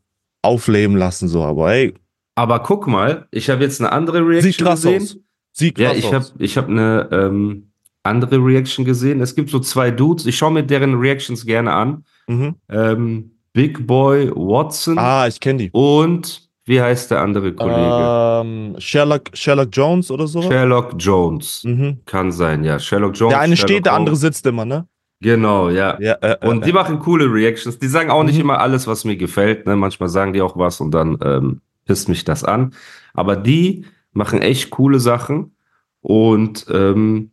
aufleben 0.43 0.95
lassen, 0.97 1.27
so, 1.27 1.43
aber 1.43 1.73
ey, 1.73 1.93
Aber 2.35 2.59
guck 2.59 2.87
mal, 2.87 3.27
ich 3.31 3.49
habe 3.49 3.63
jetzt 3.63 3.79
eine 3.81 3.91
andere 3.91 4.19
Reaction 4.27 4.67
gesehen. 4.67 5.01
aus. 5.01 5.17
Sieht 5.53 5.79
Ja, 5.79 5.93
ich 5.93 6.13
habe 6.13 6.25
ich 6.37 6.57
hab 6.57 6.67
eine 6.67 7.07
ähm, 7.11 7.71
andere 8.03 8.37
Reaction 8.37 8.83
gesehen. 8.83 9.21
Es 9.21 9.35
gibt 9.35 9.49
so 9.49 9.59
zwei 9.59 9.89
Dudes, 9.89 10.25
ich 10.25 10.37
schaue 10.37 10.51
mir 10.51 10.63
deren 10.63 10.95
Reactions 10.95 11.45
gerne 11.45 11.71
an. 11.73 12.03
Mhm. 12.27 12.55
Ähm, 12.69 13.31
Big 13.53 13.87
Boy 13.87 14.29
Watson 14.35 14.97
Ah, 14.97 15.27
ich 15.27 15.39
kenne 15.39 15.59
die. 15.59 15.69
und 15.71 16.41
wie 16.65 16.81
heißt 16.81 17.11
der 17.11 17.21
andere 17.21 17.53
Kollege? 17.53 18.41
Ähm, 18.43 18.75
Sherlock, 18.79 19.29
Sherlock 19.33 19.69
Jones 19.71 20.11
oder 20.11 20.27
so? 20.27 20.41
Sherlock 20.41 20.93
Jones. 20.97 21.63
Mhm. 21.63 21.99
Kann 22.05 22.31
sein, 22.33 22.63
ja. 22.65 22.77
Sherlock 22.79 23.15
Jones. 23.15 23.31
Der 23.33 23.39
eine 23.41 23.55
Sherlock 23.55 23.69
steht, 23.71 23.85
der 23.85 23.93
andere 23.93 24.15
sitzt 24.15 24.45
immer, 24.47 24.65
ne? 24.65 24.87
Genau, 25.21 25.69
ja. 25.69 25.97
Ja, 26.01 26.13
äh, 26.15 26.37
äh, 26.41 26.47
Und 26.47 26.65
die 26.65 26.71
äh. 26.71 26.73
machen 26.73 26.99
coole 26.99 27.31
Reactions. 27.31 27.79
Die 27.79 27.87
sagen 27.87 28.09
auch 28.09 28.23
nicht 28.23 28.35
Mhm. 28.35 28.41
immer 28.41 28.59
alles, 28.59 28.87
was 28.87 29.05
mir 29.05 29.15
gefällt. 29.15 29.65
Ne? 29.67 29.75
Manchmal 29.77 30.09
sagen 30.09 30.33
die 30.33 30.41
auch 30.41 30.57
was 30.57 30.81
und 30.81 30.91
dann 30.91 31.17
ähm, 31.23 31.61
pisst 31.85 32.09
mich 32.09 32.25
das 32.25 32.43
an. 32.43 32.73
Aber 33.13 33.35
die 33.35 33.85
machen 34.11 34.41
echt 34.41 34.71
coole 34.71 34.99
Sachen. 34.99 35.55
Und 36.01 36.67
ähm, 36.69 37.31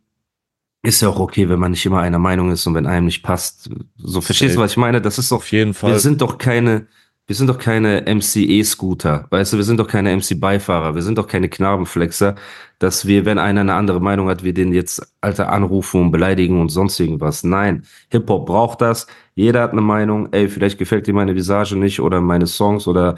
ist 0.83 1.01
ja 1.01 1.09
auch 1.09 1.19
okay, 1.19 1.47
wenn 1.47 1.59
man 1.59 1.71
nicht 1.71 1.85
immer 1.85 1.99
einer 1.99 2.19
Meinung 2.19 2.51
ist 2.51 2.67
und 2.67 2.75
wenn 2.75 2.85
einem 2.85 3.05
nicht 3.05 3.23
passt. 3.23 3.69
So 3.97 4.19
verstehst 4.19 4.55
du, 4.55 4.59
was 4.59 4.71
ich 4.71 4.77
meine? 4.77 5.01
Das 5.01 5.17
ist 5.17 5.31
doch 5.31 5.37
auf 5.37 5.51
jeden 5.51 5.73
Fall. 5.73 5.91
Wir 5.91 5.99
sind 5.99 6.21
doch 6.21 6.37
keine, 6.37 6.87
wir 7.25 7.37
sind 7.37 7.47
doch 7.47 7.57
keine 7.57 8.01
MC-E-Scooter, 8.01 9.27
weißt 9.29 9.53
du, 9.53 9.57
wir 9.57 9.63
sind 9.63 9.79
doch 9.79 9.87
keine 9.87 10.13
MC-Beifahrer, 10.13 10.93
wir 10.93 11.01
sind 11.01 11.17
doch 11.17 11.27
keine 11.27 11.47
Knabenflexer, 11.47 12.35
dass 12.79 13.07
wir, 13.07 13.23
wenn 13.23 13.37
einer 13.37 13.61
eine 13.61 13.75
andere 13.75 14.01
Meinung 14.01 14.27
hat, 14.27 14.43
wir 14.43 14.53
den 14.53 14.73
jetzt, 14.73 15.01
Alter, 15.21 15.49
anrufen 15.53 16.01
und 16.01 16.11
beleidigen 16.11 16.59
und 16.59 16.67
sonst 16.67 16.99
irgendwas. 16.99 17.45
Nein, 17.45 17.85
Hip-Hop 18.09 18.45
braucht 18.45 18.81
das, 18.81 19.07
jeder 19.35 19.61
hat 19.61 19.71
eine 19.71 19.81
Meinung, 19.81 20.33
ey, 20.33 20.49
vielleicht 20.49 20.77
gefällt 20.77 21.07
dir 21.07 21.13
meine 21.13 21.33
Visage 21.33 21.77
nicht 21.77 22.01
oder 22.01 22.19
meine 22.19 22.45
Songs 22.45 22.87
oder 22.87 23.15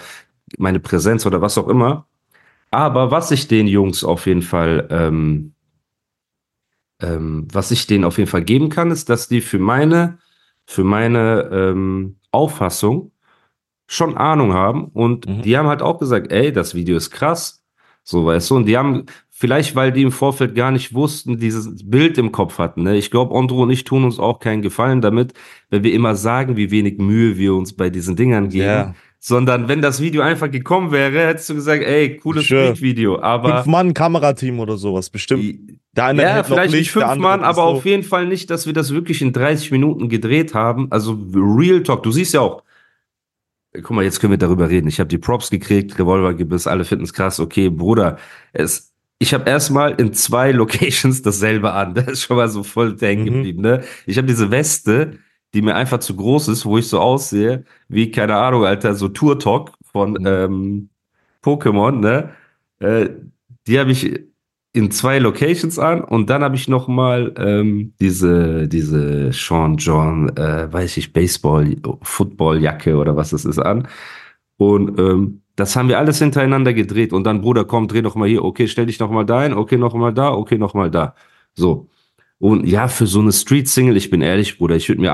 meine 0.57 0.79
Präsenz 0.79 1.25
oder 1.25 1.41
was 1.41 1.57
auch 1.57 1.67
immer. 1.67 2.07
Aber 2.71 3.11
was 3.11 3.31
ich 3.31 3.47
den 3.47 3.67
Jungs 3.67 4.03
auf 4.03 4.25
jeden 4.27 4.41
Fall, 4.41 4.87
ähm, 4.91 5.53
ähm, 7.01 7.47
was 7.51 7.71
ich 7.71 7.87
denen 7.87 8.03
auf 8.03 8.17
jeden 8.17 8.29
Fall 8.29 8.43
geben 8.43 8.69
kann, 8.69 8.91
ist, 8.91 9.09
dass 9.09 9.27
die 9.27 9.41
für 9.41 9.59
meine, 9.59 10.19
für 10.65 10.83
meine 10.83 11.49
ähm, 11.51 12.17
Auffassung 12.31 13.11
schon 13.87 14.17
Ahnung 14.17 14.53
haben 14.53 14.85
und 14.87 15.27
Mhm. 15.27 15.41
die 15.43 15.57
haben 15.57 15.67
halt 15.67 15.81
auch 15.81 15.99
gesagt, 15.99 16.31
ey, 16.31 16.51
das 16.51 16.75
Video 16.75 16.97
ist 16.97 17.11
krass, 17.11 17.63
so 18.03 18.25
weißt 18.25 18.51
du, 18.51 18.55
und 18.57 18.65
die 18.65 18.77
haben 18.77 19.05
vielleicht, 19.29 19.75
weil 19.75 19.91
die 19.91 20.03
im 20.03 20.11
Vorfeld 20.11 20.55
gar 20.55 20.71
nicht 20.71 20.93
wussten, 20.93 21.37
dieses 21.37 21.87
Bild 21.89 22.17
im 22.17 22.31
Kopf 22.31 22.57
hatten. 22.59 22.83
Ne? 22.83 22.97
Ich 22.97 23.11
glaube, 23.11 23.35
Andro 23.37 23.63
und 23.63 23.69
ich 23.71 23.83
tun 23.83 24.03
uns 24.05 24.19
auch 24.19 24.39
keinen 24.39 24.61
Gefallen 24.61 25.01
damit, 25.01 25.33
wenn 25.69 25.83
wir 25.83 25.93
immer 25.93 26.15
sagen, 26.15 26.57
wie 26.57 26.71
wenig 26.71 26.97
Mühe 26.99 27.37
wir 27.37 27.53
uns 27.55 27.73
bei 27.73 27.89
diesen 27.89 28.15
Dingern 28.15 28.49
geben, 28.49 28.65
Ja. 28.65 28.95
Sondern 29.27 29.67
wenn 29.67 29.81
das 29.81 30.01
Video 30.01 30.21
einfach 30.21 30.51
gekommen 30.51 30.91
wäre, 30.91 31.25
hättest 31.25 31.49
du 31.49 31.55
gesagt, 31.55 31.81
ey, 31.83 32.17
cooles 32.17 32.45
Sure. 32.47 32.65
Street-Video, 32.75 33.19
aber 33.19 33.55
Fünf 33.63 33.65
Mann 33.65 33.93
Kamerateam 33.95 34.59
oder 34.59 34.77
sowas, 34.77 35.09
bestimmt. 35.09 35.79
Der 35.93 36.05
eine 36.05 36.21
ja, 36.21 36.43
vielleicht 36.43 36.75
nicht 36.75 36.91
fünf 36.91 37.15
Mann, 37.15 37.43
aber 37.43 37.55
so. 37.55 37.61
auf 37.61 37.85
jeden 37.85 38.03
Fall 38.03 38.27
nicht, 38.27 38.51
dass 38.51 38.67
wir 38.67 38.73
das 38.73 38.91
wirklich 38.93 39.23
in 39.23 39.33
30 39.33 39.71
Minuten 39.71 40.09
gedreht 40.09 40.53
haben. 40.53 40.91
Also 40.91 41.17
Real 41.33 41.81
Talk, 41.81 42.03
du 42.03 42.11
siehst 42.11 42.35
ja 42.35 42.41
auch. 42.41 42.61
Guck 43.73 43.89
mal, 43.91 44.03
jetzt 44.03 44.19
können 44.19 44.29
wir 44.29 44.37
darüber 44.37 44.69
reden. 44.69 44.87
Ich 44.89 44.99
habe 44.99 45.07
die 45.07 45.17
Props 45.17 45.49
gekriegt, 45.49 45.97
Revolvergebiss, 45.97 46.67
alle 46.67 46.85
finden 46.85 47.05
es 47.05 47.11
krass. 47.13 47.39
Okay, 47.39 47.69
Bruder, 47.69 48.19
es, 48.53 48.93
ich 49.17 49.33
habe 49.33 49.49
erstmal 49.49 49.93
in 49.99 50.13
zwei 50.13 50.51
Locations 50.53 51.23
dasselbe 51.23 51.73
an. 51.73 51.95
Das 51.95 52.05
ist 52.05 52.21
schon 52.21 52.37
mal 52.37 52.47
so 52.47 52.61
voll 52.61 52.95
hängen 52.99 53.23
Mhm. 53.23 53.33
geblieben. 53.33 53.61
Ne? 53.63 53.83
Ich 54.05 54.17
habe 54.17 54.27
diese 54.27 54.51
Weste, 54.51 55.17
die 55.55 55.63
mir 55.63 55.75
einfach 55.75 55.99
zu 55.99 56.15
groß 56.15 56.49
ist, 56.49 56.65
wo 56.65 56.77
ich 56.77 56.87
so 56.89 56.99
aussehe, 56.99 57.65
wie, 57.89 58.11
keine 58.11 58.35
Ahnung, 58.37 58.65
Alter, 58.65 58.95
so 58.95 59.07
Tour 59.09 59.39
Talk 59.39 59.71
von 59.91 60.11
Mhm. 60.13 60.27
ähm, 60.27 60.89
Pokémon, 61.43 61.99
ne? 61.99 62.31
Äh, 62.79 63.09
die 63.67 63.79
habe 63.79 63.91
ich 63.91 64.19
in 64.73 64.91
zwei 64.91 65.19
Locations 65.19 65.79
an 65.79 66.03
und 66.03 66.29
dann 66.29 66.43
habe 66.43 66.55
ich 66.57 66.67
noch 66.67 66.87
mal 66.89 67.33
ähm, 67.37 67.93
diese 68.01 68.67
diese 68.67 69.31
Sean 69.31 69.77
John, 69.77 70.29
äh, 70.37 70.71
weiß 70.71 70.97
ich 70.97 71.13
Baseball, 71.13 71.75
Footballjacke 72.01 72.97
oder 72.97 73.15
was 73.15 73.29
das 73.31 73.45
ist 73.45 73.59
an. 73.59 73.87
Und 74.57 74.99
ähm, 74.99 75.41
das 75.55 75.75
haben 75.75 75.89
wir 75.89 75.99
alles 75.99 76.19
hintereinander 76.19 76.73
gedreht 76.73 77.13
und 77.13 77.23
dann 77.25 77.41
Bruder 77.41 77.65
komm 77.65 77.87
dreh 77.87 78.01
noch 78.01 78.15
mal 78.15 78.27
hier, 78.29 78.43
okay 78.43 78.67
stell 78.67 78.87
dich 78.87 78.99
noch 78.99 79.11
mal 79.11 79.25
da 79.25 79.43
hin, 79.43 79.53
okay 79.53 79.77
noch 79.77 79.93
mal 79.95 80.13
da, 80.13 80.33
okay 80.33 80.57
noch 80.57 80.73
mal 80.73 80.91
da, 80.91 81.15
so. 81.53 81.89
Und 82.39 82.67
ja 82.67 82.87
für 82.89 83.07
so 83.07 83.21
eine 83.21 83.31
Street 83.33 83.67
Single, 83.69 83.97
ich 83.97 84.09
bin 84.09 84.21
ehrlich 84.21 84.57
Bruder, 84.57 84.75
ich 84.75 84.89
würde 84.89 85.01
mir 85.01 85.13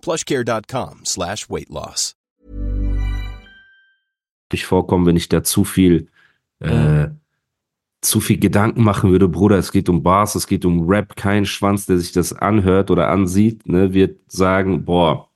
plushcare.com 0.00 1.00
slash 1.04 1.48
weight 1.50 1.68
loss. 1.68 2.16
Ich 4.52 4.66
vorkommen, 4.66 5.06
wenn 5.06 5.16
ich 5.16 5.28
da 5.28 5.42
zu 5.44 5.64
viel, 5.64 6.08
äh, 6.58 7.08
zu 8.02 8.20
viel 8.20 8.38
Gedanken 8.38 8.82
machen 8.82 9.10
würde, 9.12 9.28
Bruder, 9.28 9.58
es 9.58 9.70
geht 9.72 9.88
um 9.88 10.02
Bars, 10.02 10.34
es 10.34 10.46
geht 10.46 10.64
um 10.64 10.88
Rap, 10.88 11.14
kein 11.16 11.46
Schwanz, 11.46 11.86
der 11.86 11.98
sich 11.98 12.12
das 12.12 12.32
anhört 12.32 12.90
oder 12.90 13.08
ansieht, 13.08 13.68
ne, 13.68 13.94
wird 13.94 14.18
sagen, 14.32 14.84
boah, 14.84 15.28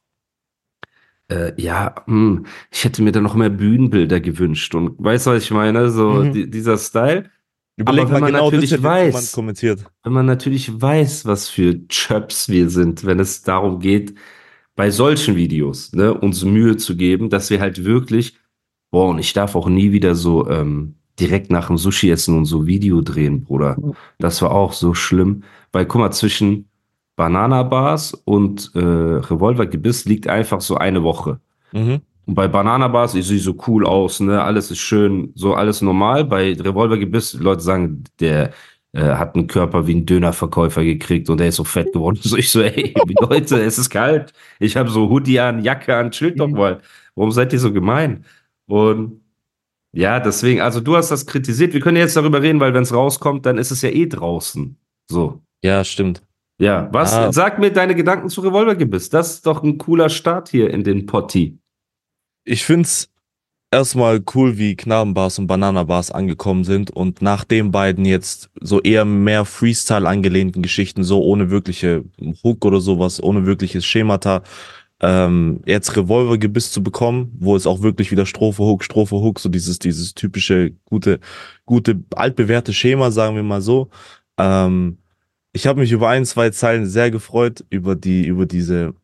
äh, 1.29 1.53
ja, 1.61 1.95
hm, 2.07 2.47
ich 2.73 2.85
hätte 2.85 3.03
mir 3.03 3.13
da 3.13 3.21
noch 3.21 3.35
mehr 3.35 3.51
Bühnenbilder 3.51 4.21
gewünscht 4.21 4.75
und 4.75 4.95
weißt 4.99 5.27
du, 5.27 5.31
was 5.31 5.45
ich 5.45 5.51
meine? 5.51 5.91
So 5.91 6.11
Mhm. 6.25 6.33
die, 6.33 6.51
dieser 6.51 6.77
Style. 6.77 7.31
Überleg 7.77 8.03
Aber 8.05 8.13
mal 8.13 8.15
wenn 8.17 8.21
man 8.23 8.33
genau, 8.33 8.51
natürlich 8.51 8.71
das 8.71 8.81
weiß- 8.83 9.35
kommentiert. 9.35 9.85
wenn 10.03 10.13
man 10.13 10.27
natürlich 10.27 10.81
weiß, 10.81 11.25
was 11.27 11.49
für 11.49 11.87
Chöps 11.89 12.49
wir 12.49 12.69
sind, 12.71 13.05
wenn 13.05 13.19
es 13.21 13.43
darum 13.43 13.79
geht, 13.81 14.15
bei 14.77 14.91
solchen 14.91 15.37
Videos 15.37 15.93
ne, 15.93 16.13
uns 16.13 16.45
Mühe 16.45 16.77
zu 16.77 16.97
geben, 16.97 17.31
dass 17.31 17.51
wir 17.51 17.61
halt 17.61 17.85
wirklich, 17.85 18.37
boah, 18.91 19.09
und 19.11 19.19
ich 19.19 19.33
darf 19.33 19.55
auch 19.55 19.69
nie 19.69 19.93
wieder 19.93 20.15
so 20.15 20.49
ähm, 20.49 20.97
direkt 21.19 21.51
nach 21.51 21.69
dem 21.69 21.79
Sushi 21.79 22.11
essen 22.11 22.37
und 22.37 22.45
so 22.45 22.67
Video 22.67 23.01
drehen, 23.01 23.45
Bruder. 23.45 23.77
Das 24.19 24.43
war 24.43 24.51
auch 24.51 24.73
so 24.73 24.95
schlimm, 24.95 25.45
weil 25.73 25.87
guck 25.87 26.01
mal, 26.01 26.11
zwischen 26.11 26.69
Banana 27.17 27.63
Bars 27.63 28.15
und 28.25 28.73
äh, 28.75 28.81
Revolver 28.81 29.67
Gebiss 29.67 30.05
liegt 30.05 30.27
einfach 30.27 30.61
so 30.61 30.77
eine 30.77 31.03
Woche. 31.05 31.39
Mhm. 31.73 32.01
Und 32.27 32.35
bei 32.35 32.49
Banana 32.49 32.89
Bars, 32.89 33.15
ich 33.15 33.27
sehe 33.27 33.39
so 33.39 33.55
cool 33.67 33.87
aus, 33.87 34.19
ne? 34.21 34.43
Alles 34.43 34.71
ist 34.71 34.79
schön, 34.79 35.31
so 35.35 35.55
alles 35.55 35.83
normal. 35.83 36.25
Bei 36.25 36.55
Revolver 36.55 36.97
Gebiss, 36.97 37.35
Leute 37.35 37.61
sagen, 37.61 38.05
der 38.19 38.53
hat 39.01 39.35
einen 39.35 39.47
Körper 39.47 39.87
wie 39.87 39.95
ein 39.95 40.07
Dönerverkäufer 40.07 40.85
gekriegt 40.85 41.29
und 41.29 41.39
der 41.39 41.49
ist 41.49 41.57
so 41.57 41.65
fett 41.65 41.93
geworden. 41.93 42.19
So 42.23 42.37
ich 42.37 42.51
so, 42.51 42.63
ey, 42.63 42.95
Leute, 43.21 43.61
es 43.61 43.79
ist 43.79 43.91
kalt. 43.91 44.33
Ich 44.61 44.77
habe 44.77 44.91
so 44.91 45.09
Hoodie 45.11 45.41
an, 45.41 45.63
Jacke 45.63 45.97
an, 45.97 46.11
chillt 46.11 46.39
doch 46.39 46.49
mal. 46.49 46.81
Warum 47.15 47.33
seid 47.33 47.53
ihr 47.53 47.59
so 47.59 47.73
gemein? 47.73 48.25
Und 48.67 49.21
ja, 49.93 50.19
deswegen, 50.21 50.61
also 50.61 50.81
du 50.81 50.97
hast 50.97 51.11
das 51.11 51.27
kritisiert. 51.27 51.73
Wir 51.73 51.81
können 51.81 51.97
jetzt 51.97 52.17
darüber 52.17 52.43
reden, 52.43 52.61
weil 52.61 52.75
wenn 52.75 52.83
es 52.83 52.93
rauskommt, 52.93 53.47
dann 53.47 53.59
ist 53.59 53.71
es 53.71 53.83
ja 53.83 53.91
eh 53.91 54.07
draußen. 54.07 54.77
So. 55.09 55.41
Ja, 55.63 55.85
stimmt. 55.85 56.23
Ja, 56.59 56.89
was? 56.93 57.13
Ah. 57.13 57.33
Sag 57.33 57.59
mir 57.59 57.73
deine 57.73 57.95
Gedanken 57.95 58.29
zu 58.29 58.41
Revolvergebiss. 58.41 59.09
Das 59.11 59.35
ist 59.35 59.47
doch 59.47 59.63
ein 59.63 59.79
cooler 59.79 60.09
Start 60.09 60.49
hier 60.49 60.71
in 60.71 60.85
den 60.85 61.07
Potti. 61.07 61.59
Ich 62.45 62.65
find's 62.65 63.09
erstmal 63.75 64.23
cool, 64.35 64.57
wie 64.57 64.77
Knabenbars 64.77 65.39
und 65.39 65.49
Bananabars 65.49 66.11
angekommen 66.11 66.65
sind 66.65 66.91
und 66.91 67.23
nach 67.23 67.45
den 67.45 67.73
beiden 67.73 68.05
jetzt 68.05 68.51
so 68.61 68.81
eher 68.81 69.05
mehr 69.05 69.45
Freestyle 69.45 70.09
angelehnten 70.09 70.63
Geschichten, 70.63 71.03
so 71.03 71.23
ohne 71.23 71.51
wirkliche 71.51 72.05
Hook 72.43 72.65
oder 72.65 72.81
sowas, 72.81 73.23
ohne 73.23 73.47
wirkliches 73.47 73.85
Schemata, 73.85 74.43
ähm, 75.01 75.61
jetzt 75.67 75.97
Revolvergebiss 75.97 76.71
zu 76.71 76.83
bekommen, 76.83 77.33
wo 77.39 77.57
es 77.57 77.67
auch 77.67 77.83
wirklich 77.83 78.11
wieder 78.13 78.27
Strophe, 78.27 78.63
Hook, 78.63 78.85
Strophe, 78.85 79.17
Hook, 79.17 79.41
so 79.41 79.49
dieses, 79.49 79.79
dieses 79.81 80.15
typische, 80.15 80.73
gute, 80.85 81.19
gute, 81.67 82.03
altbewährte 82.15 82.73
Schema, 82.73 83.11
sagen 83.11 83.35
wir 83.35 83.43
mal 83.43 83.61
so. 83.61 83.91
Ähm, 84.39 84.99
ich 85.53 85.67
habe 85.67 85.81
mich 85.81 85.93
über 85.93 86.09
ein, 86.09 86.25
zwei 86.25 86.51
Zeilen 86.51 86.87
sehr 86.87 87.11
gefreut, 87.11 87.65
über 87.71 87.97
die, 87.97 88.25
über 88.27 88.47
diese, 88.47 88.95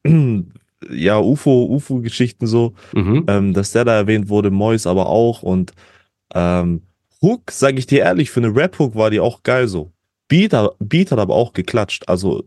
ja, 0.89 1.19
UFO, 1.19 1.65
UFO-Geschichten 1.67 2.47
so 2.47 2.75
Mhm. 2.95 3.25
ähm, 3.29 3.53
dass 3.55 3.73
der 3.73 3.85
da 3.85 3.95
erwähnt 3.97 4.29
wurde, 4.29 4.51
Mois 4.51 4.87
aber 4.87 5.07
auch 5.07 5.43
und 5.43 5.73
ähm, 6.35 6.83
Hook, 7.23 7.51
sag 7.51 7.79
ich 7.79 7.87
dir 7.87 8.01
ehrlich, 8.01 8.31
für 8.31 8.41
eine 8.41 8.55
Rap-Hook 8.55 8.95
war 8.95 9.11
die 9.11 9.21
auch 9.21 9.43
geil 9.43 9.69
so. 9.69 9.93
Beat, 10.29 10.55
Beat 10.79 11.13
hat 11.13 11.19
aber 11.19 11.35
auch 11.35 11.53
geklatscht, 11.53 12.09
also 12.09 12.45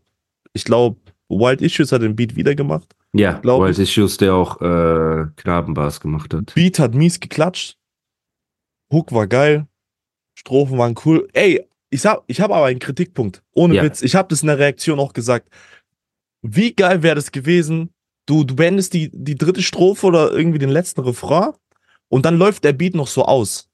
ich 0.53 0.63
glaube, 0.63 0.97
Wild 1.29 1.61
Issues 1.61 1.91
hat 1.91 2.01
den 2.01 2.15
Beat 2.15 2.35
wieder 2.35 2.55
gemacht. 2.55 2.95
Ja, 3.13 3.33
glaub 3.33 3.61
Wild 3.61 3.77
ich. 3.77 3.83
Issues, 3.89 4.17
der 4.17 4.33
auch 4.33 4.59
äh, 4.61 5.25
Knabenbars 5.35 5.99
gemacht 5.99 6.33
hat. 6.33 6.53
Beat 6.55 6.79
hat 6.79 6.95
mies 6.95 7.19
geklatscht. 7.19 7.77
Hook 8.91 9.11
war 9.11 9.27
geil. 9.27 9.67
Strophen 10.35 10.77
waren 10.79 10.95
cool. 11.05 11.27
Ey, 11.33 11.63
ich 11.91 12.05
hab, 12.05 12.23
ich 12.27 12.41
hab 12.41 12.49
aber 12.51 12.65
einen 12.65 12.79
Kritikpunkt. 12.79 13.43
Ohne 13.53 13.75
Ja. 13.75 13.83
Witz. 13.83 14.01
Ich 14.01 14.15
habe 14.15 14.27
das 14.29 14.41
in 14.41 14.47
der 14.47 14.57
Reaktion 14.57 14.99
auch 14.99 15.13
gesagt. 15.13 15.49
Wie 16.41 16.73
geil 16.73 17.03
wäre 17.03 17.15
das 17.15 17.31
gewesen? 17.31 17.92
Du, 18.25 18.43
du 18.43 18.55
beendest 18.55 18.93
die, 18.93 19.09
die 19.13 19.35
dritte 19.35 19.61
Strophe 19.61 20.07
oder 20.07 20.31
irgendwie 20.31 20.59
den 20.59 20.69
letzten 20.69 21.01
Refrain 21.01 21.51
und 22.09 22.25
dann 22.25 22.37
läuft 22.37 22.63
der 22.63 22.73
Beat 22.73 22.95
noch 22.95 23.07
so 23.07 23.25
aus. 23.25 23.69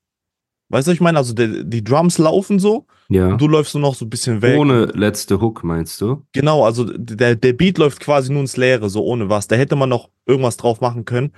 Weißt 0.72 0.88
du, 0.88 0.92
was 0.92 0.96
ich 0.96 1.02
meine? 1.02 1.18
Also 1.18 1.34
der, 1.34 1.64
die 1.64 1.84
Drums 1.84 2.18
laufen 2.20 2.60
so 2.60 2.86
Ja. 3.10 3.28
und 3.30 3.42
du 3.42 3.48
läufst 3.48 3.74
nur 3.76 3.82
noch 3.82 3.96
so 3.96 4.06
ein 4.06 4.10
bisschen 4.10 4.42
weg. 4.42 4.58
Ohne 4.60 4.86
letzte 4.86 5.40
Hook, 5.42 5.64
meinst 5.64 6.00
du? 6.02 6.24
Genau, 6.32 6.64
also 6.64 6.84
der, 6.86 7.36
der 7.36 7.54
Beat 7.54 7.78
läuft 7.80 8.00
quasi 8.00 8.32
nur 8.32 8.42
ins 8.42 8.56
Leere, 8.58 8.90
so 8.90 9.04
ohne 9.04 9.30
was. 9.30 9.48
Da 9.48 9.56
hätte 9.56 9.76
man 9.76 9.90
noch 9.90 10.10
irgendwas 10.28 10.58
drauf 10.58 10.80
machen 10.82 11.06
können. 11.06 11.32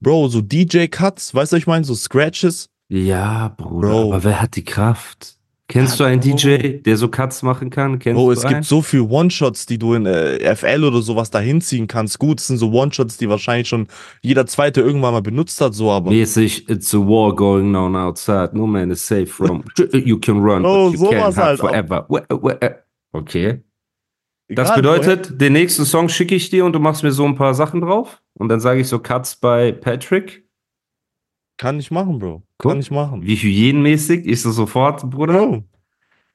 Bro, 0.00 0.28
so 0.28 0.42
DJ-Cuts, 0.42 1.34
weißt 1.34 1.52
du, 1.52 1.56
was 1.56 1.60
ich 1.60 1.66
meine? 1.66 1.84
So 1.84 1.94
Scratches. 1.94 2.68
Ja, 2.88 3.48
Bruder, 3.56 3.88
Bro. 3.88 4.12
aber 4.12 4.24
wer 4.24 4.42
hat 4.42 4.56
die 4.56 4.64
Kraft? 4.64 5.35
Kennst 5.68 5.98
du 5.98 6.04
einen 6.04 6.20
Bro. 6.20 6.36
DJ, 6.36 6.78
der 6.78 6.96
so 6.96 7.08
Cuts 7.08 7.42
machen 7.42 7.70
kann? 7.70 7.98
Kennst 7.98 8.20
du 8.20 8.30
es 8.30 8.46
gibt 8.46 8.64
so 8.64 8.82
viel 8.82 9.00
One-Shots, 9.00 9.66
die 9.66 9.78
du 9.78 9.94
in 9.94 10.06
äh, 10.06 10.54
FL 10.54 10.84
oder 10.84 11.02
sowas 11.02 11.30
da 11.30 11.40
hinziehen 11.40 11.88
kannst. 11.88 12.20
Gut, 12.20 12.38
es 12.40 12.46
sind 12.46 12.58
so 12.58 12.70
One-Shots, 12.70 13.16
die 13.16 13.28
wahrscheinlich 13.28 13.68
schon 13.68 13.88
jeder 14.22 14.46
Zweite 14.46 14.80
irgendwann 14.80 15.12
mal 15.12 15.22
benutzt 15.22 15.60
hat, 15.60 15.74
so, 15.74 15.90
aber. 15.90 16.10
Mäßig, 16.10 16.68
it's 16.70 16.94
a 16.94 16.98
war 16.98 17.34
going 17.34 17.74
on 17.74 17.96
outside. 17.96 18.50
No 18.52 18.66
man 18.66 18.92
is 18.92 19.04
safe 19.04 19.26
from. 19.26 19.64
You 19.92 20.18
can 20.20 20.38
run, 20.38 20.64
Oh, 20.64 20.90
but 20.92 21.00
you 21.00 21.06
can't 21.08 21.34
hide 21.34 21.36
halt. 21.36 21.58
forever. 21.60 22.06
Äh. 22.60 22.70
Okay. 23.12 23.62
Das 24.48 24.68
Egal, 24.68 24.76
bedeutet, 24.76 25.40
den 25.40 25.54
nächsten 25.54 25.84
Song 25.84 26.08
schicke 26.08 26.36
ich 26.36 26.48
dir 26.50 26.64
und 26.64 26.74
du 26.74 26.78
machst 26.78 27.02
mir 27.02 27.10
so 27.10 27.24
ein 27.24 27.34
paar 27.34 27.54
Sachen 27.54 27.80
drauf. 27.80 28.22
Und 28.38 28.48
dann 28.48 28.60
sage 28.60 28.80
ich 28.80 28.86
so 28.86 29.00
Cuts 29.00 29.34
bei 29.34 29.72
Patrick. 29.72 30.45
Kann 31.56 31.78
ich 31.78 31.90
machen, 31.90 32.18
Bro. 32.18 32.42
Guck, 32.58 32.72
Kann 32.72 32.80
ich 32.80 32.90
machen. 32.90 33.22
Wie 33.22 33.36
hygienenmäßig? 33.36 34.26
Ich 34.26 34.42
so 34.42 34.50
sofort, 34.50 35.08
Bruder. 35.10 35.32
Bro. 35.46 35.64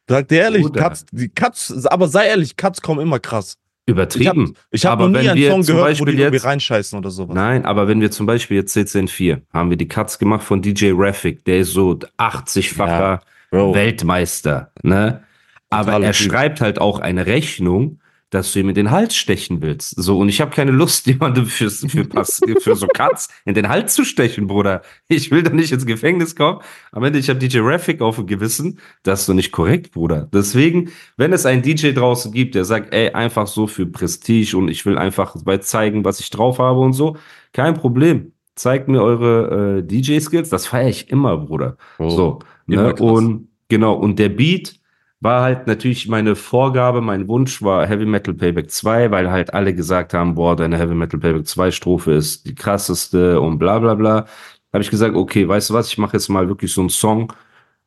Sag 0.10 0.28
dir 0.28 0.42
ehrlich, 0.42 0.64
Bruder. 0.64 0.82
Cuts, 0.82 1.06
die 1.12 1.30
Cuts, 1.30 1.86
aber 1.88 2.08
sei 2.08 2.28
ehrlich, 2.28 2.58
Cuts 2.58 2.82
kommen 2.82 3.00
immer 3.02 3.20
krass. 3.20 3.56
Ich 3.86 3.94
habe 3.94 4.02
Übertrieben. 4.02 4.56
ich 4.70 4.86
hab 4.86 4.94
Aber 4.94 5.10
noch 5.10 5.20
nie 5.22 5.30
einen 5.30 5.50
Song 5.52 5.62
gehört, 5.64 5.80
wo 5.80 5.84
Beispiel 5.90 6.16
die 6.16 6.22
irgendwie 6.22 6.36
jetzt- 6.38 6.46
reinscheißen 6.46 6.98
oder 7.00 7.10
sowas. 7.10 7.36
Nein, 7.36 7.66
aber 7.66 7.88
wenn 7.88 8.00
wir 8.02 8.12
zum 8.12 8.26
Beispiel 8.26 8.58
jetzt 8.58 8.76
CCN4 8.76 9.42
haben 9.54 9.70
wir 9.70 9.78
die 9.78 9.88
Cuts 9.88 10.20
gemacht 10.20 10.44
von 10.44 10.62
DJ 10.62 10.92
Raffic, 10.94 11.44
der 11.46 11.60
ist 11.60 11.72
so 11.74 11.98
80-facher 12.18 13.22
Bro. 13.50 13.74
Weltmeister, 13.74 14.72
ne? 14.84 15.24
Aber 15.70 15.86
Totaler 15.86 16.08
er 16.08 16.14
schreibt 16.14 16.62
halt 16.62 16.80
auch 16.80 17.00
eine 17.00 17.26
Rechnung, 17.26 18.00
dass 18.32 18.54
du 18.54 18.60
ihm 18.60 18.70
in 18.70 18.76
den 18.76 18.92
Hals 18.92 19.16
stechen 19.16 19.62
willst. 19.62 19.94
So, 20.02 20.18
und 20.18 20.30
ich 20.30 20.42
habe 20.42 20.52
keine 20.52 20.72
Lust, 20.72 21.06
jemandem 21.06 21.46
fürs, 21.46 21.86
für, 21.88 22.06
Pass, 22.06 22.42
für 22.62 22.76
so 22.76 22.88
Cuts 22.88 23.30
in 23.46 23.54
den 23.54 23.70
Hals 23.70 23.94
zu 23.94 24.04
stechen, 24.04 24.48
Bruder. 24.48 24.82
Ich 25.08 25.30
will 25.30 25.44
da 25.44 25.52
nicht 25.52 25.72
ins 25.72 25.86
Gefängnis 25.86 26.36
kommen. 26.36 26.60
Am 26.92 27.04
Ende, 27.04 27.20
ich 27.20 27.30
habe 27.30 27.40
DJ 27.40 27.60
Raffic 27.62 28.02
auf 28.02 28.16
dem 28.16 28.26
Gewissen. 28.26 28.80
Das 29.04 29.22
ist 29.22 29.26
so 29.28 29.34
nicht 29.34 29.52
korrekt, 29.52 29.92
Bruder. 29.92 30.30
Deswegen, 30.34 30.92
wenn 31.18 31.34
es 31.34 31.46
einen 31.46 31.62
DJ 31.62 31.92
draußen 31.92 32.32
gibt, 32.32 32.56
der 32.56 32.66
sagt, 32.66 32.94
ey, 32.94 33.12
einfach 33.12 33.48
so 33.48 33.68
für 33.68 33.86
Prestige 33.86 34.58
und 34.58 34.70
ich 34.70 34.86
will 34.86 34.98
einfach 34.98 35.36
bei 35.44 35.58
zeigen, 35.58 36.06
was 36.06 36.20
ich 36.22 36.30
drauf 36.30 36.58
habe 36.60 36.80
und 36.80 36.94
so, 36.94 37.18
kein 37.54 37.76
Problem. 37.76 38.32
Zeigt 38.56 38.88
mir 38.88 39.02
eure 39.02 39.80
äh, 39.80 39.84
DJ-Skills. 39.84 40.50
Das 40.50 40.68
feiere 40.68 40.90
ich 40.90 41.10
immer, 41.10 41.38
Bruder. 41.38 41.78
Bro. 41.98 42.10
So, 42.10 42.40
immer 42.68 42.94
ne? 42.94 42.96
Und 42.96 43.50
genau, 43.70 43.94
und 43.94 44.20
der 44.20 44.30
Beat 44.30 44.81
war 45.22 45.44
halt 45.44 45.68
natürlich 45.68 46.08
meine 46.08 46.36
Vorgabe, 46.36 47.00
mein 47.00 47.28
Wunsch 47.28 47.62
war 47.62 47.88
Heavy 47.88 48.06
Metal 48.06 48.34
Payback 48.34 48.72
2, 48.72 49.12
weil 49.12 49.30
halt 49.32 49.54
alle 49.54 49.74
gesagt 49.74 50.14
haben, 50.14 50.36
boah, 50.36 50.56
deine 50.56 50.78
Heavy 50.78 50.96
Metal 50.96 51.20
Payback 51.20 51.48
2 51.48 51.72
Strophe 51.72 52.14
ist 52.14 52.48
die 52.48 52.56
krasseste 52.56 53.40
und 53.40 53.60
bla 53.60 53.80
bla 53.80 53.94
bla. 53.96 54.26
Habe 54.74 54.84
ich 54.84 54.90
gesagt, 54.90 55.16
okay, 55.16 55.48
weißt 55.48 55.70
du 55.70 55.74
was, 55.76 55.90
ich 55.90 55.98
mache 55.98 56.18
jetzt 56.18 56.30
mal 56.30 56.48
wirklich 56.48 56.74
so 56.74 56.82
einen 56.82 56.90
Song 56.90 57.32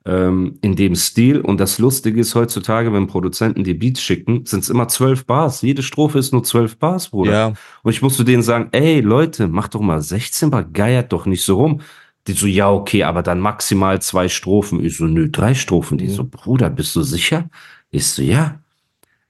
ähm, 0.04 0.58
in 0.60 0.76
dem 0.76 0.94
Stil. 0.94 1.40
Und 1.40 1.58
das 1.58 1.78
Lustige 1.78 2.20
ist 2.20 2.34
heutzutage, 2.34 2.92
wenn 2.92 3.06
Produzenten 3.06 3.64
die 3.64 3.74
Beats 3.74 4.00
schicken, 4.00 4.44
sind 4.46 4.62
es 4.62 4.70
immer 4.70 4.86
zwölf 4.88 5.26
Bars. 5.26 5.62
Jede 5.62 5.82
Strophe 5.82 6.18
ist 6.18 6.32
nur 6.32 6.44
zwölf 6.44 6.78
Bars, 6.78 7.08
Bruder. 7.08 7.32
Ja, 7.32 7.52
Und 7.82 7.90
ich 7.92 8.02
musste 8.02 8.24
denen 8.24 8.42
sagen, 8.42 8.68
ey 8.72 9.00
Leute, 9.00 9.48
macht 9.48 9.74
doch 9.74 9.80
mal 9.80 10.00
16 10.00 10.50
Bar, 10.50 10.64
geiert 10.64 11.12
doch 11.12 11.26
nicht 11.26 11.42
so 11.42 11.56
rum. 11.56 11.80
Die 12.26 12.32
so, 12.32 12.46
ja, 12.46 12.70
okay, 12.70 13.02
aber 13.02 13.22
dann 13.22 13.40
maximal 13.40 14.00
zwei 14.00 14.28
Strophen. 14.28 14.82
Ich 14.84 14.96
so, 14.96 15.04
nö, 15.04 15.28
drei 15.30 15.54
Strophen. 15.54 15.98
Die 15.98 16.06
Mhm. 16.06 16.10
so, 16.10 16.24
Bruder, 16.24 16.70
bist 16.70 16.96
du 16.96 17.02
sicher? 17.02 17.48
Ich 17.90 18.06
so, 18.06 18.22
ja. 18.22 18.60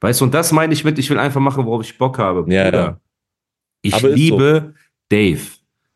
Weißt 0.01 0.21
du, 0.21 0.27
und 0.27 0.35
das 0.35 0.53
meine 0.53 0.73
ich 0.73 0.85
mit, 0.85 0.99
ich 0.99 1.11
will 1.11 1.19
einfach 1.19 1.41
machen, 1.41 1.65
worauf 1.67 1.83
ich 1.83 1.99
Bock 1.99 2.19
habe. 2.19 2.45
Ja, 2.53 2.65
Bruder. 2.65 2.79
ja. 2.85 3.01
Ich 3.83 3.95
Aber 3.95 4.09
liebe 4.11 4.75
Dave. 5.09 5.41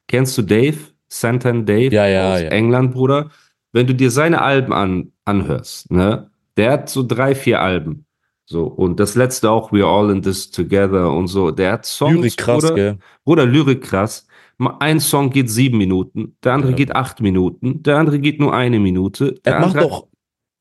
Kennst 0.08 0.36
du 0.38 0.42
Dave? 0.42 0.78
Santan 1.08 1.64
Dave 1.64 1.94
Ja, 1.94 2.06
ja, 2.06 2.34
aus 2.34 2.40
ja. 2.42 2.48
England, 2.48 2.92
Bruder. 2.92 3.30
Wenn 3.72 3.86
du 3.86 3.94
dir 3.94 4.10
seine 4.10 4.42
Alben 4.42 4.72
an, 4.72 5.12
anhörst, 5.24 5.90
ne? 5.90 6.30
Der 6.56 6.72
hat 6.72 6.88
so 6.90 7.02
drei, 7.02 7.34
vier 7.34 7.60
Alben. 7.60 8.04
So, 8.44 8.64
und 8.64 8.98
das 8.98 9.14
letzte 9.14 9.50
auch, 9.50 9.72
We're 9.72 9.86
All 9.86 10.10
in 10.10 10.22
This 10.22 10.50
Together 10.50 11.12
und 11.12 11.28
so. 11.28 11.50
Der 11.50 11.72
hat 11.72 11.86
Songs, 11.86 12.16
Lyrik 12.16 12.36
krass, 12.38 12.62
Bruder, 12.62 12.74
gell? 12.74 12.98
Bruder, 13.24 13.46
Lyrik 13.46 13.82
krass. 13.82 14.26
Ein 14.58 14.98
Song 15.00 15.30
geht 15.30 15.50
sieben 15.50 15.78
Minuten, 15.78 16.36
der 16.42 16.54
andere 16.54 16.72
Ja. 16.72 16.76
geht 16.76 16.94
acht 16.96 17.20
Minuten, 17.20 17.82
der 17.82 17.98
andere 17.98 18.18
geht 18.18 18.40
nur 18.40 18.52
eine 18.54 18.80
Minute. 18.80 19.36
Er 19.44 19.60
macht 19.60 19.76
doch, 19.76 20.08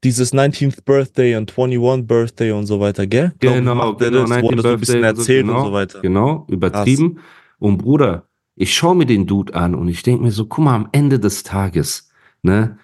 dieses 0.03 0.33
19th 0.33 0.83
Birthday 0.85 1.35
und 1.35 1.51
21 1.57 2.05
Birthday 2.07 2.51
und 2.51 2.67
so 2.67 2.79
weiter, 2.79 3.07
gell? 3.07 3.33
Glaub 3.39 3.55
Genau, 3.55 3.71
er 3.71 3.95
genau, 3.95 4.19
das, 4.21 4.29
19 4.29 4.55
das 4.57 4.63
so 4.63 4.69
ein 4.69 4.79
bisschen 4.79 5.01
Birthday 5.01 5.09
und 5.09 5.15
so, 5.15 5.21
erzählt 5.21 5.45
genau, 5.45 5.59
und 5.59 5.65
so 5.65 5.73
weiter. 5.73 5.99
Genau, 6.01 6.45
übertrieben. 6.49 7.19
Und 7.59 7.77
Bruder, 7.79 8.27
ich 8.55 8.73
schaue 8.75 8.95
mir 8.95 9.05
den 9.07 9.25
Dude 9.25 9.55
an 9.55 9.73
und 9.73 9.87
ich 9.87 10.03
denke 10.03 10.23
mir 10.23 10.31
so, 10.31 10.45
guck 10.45 10.63
mal, 10.65 10.75
am 10.75 10.89
Ende 10.91 11.19
des 11.19 11.43
Tages, 11.43 12.09
ne, 12.43 12.77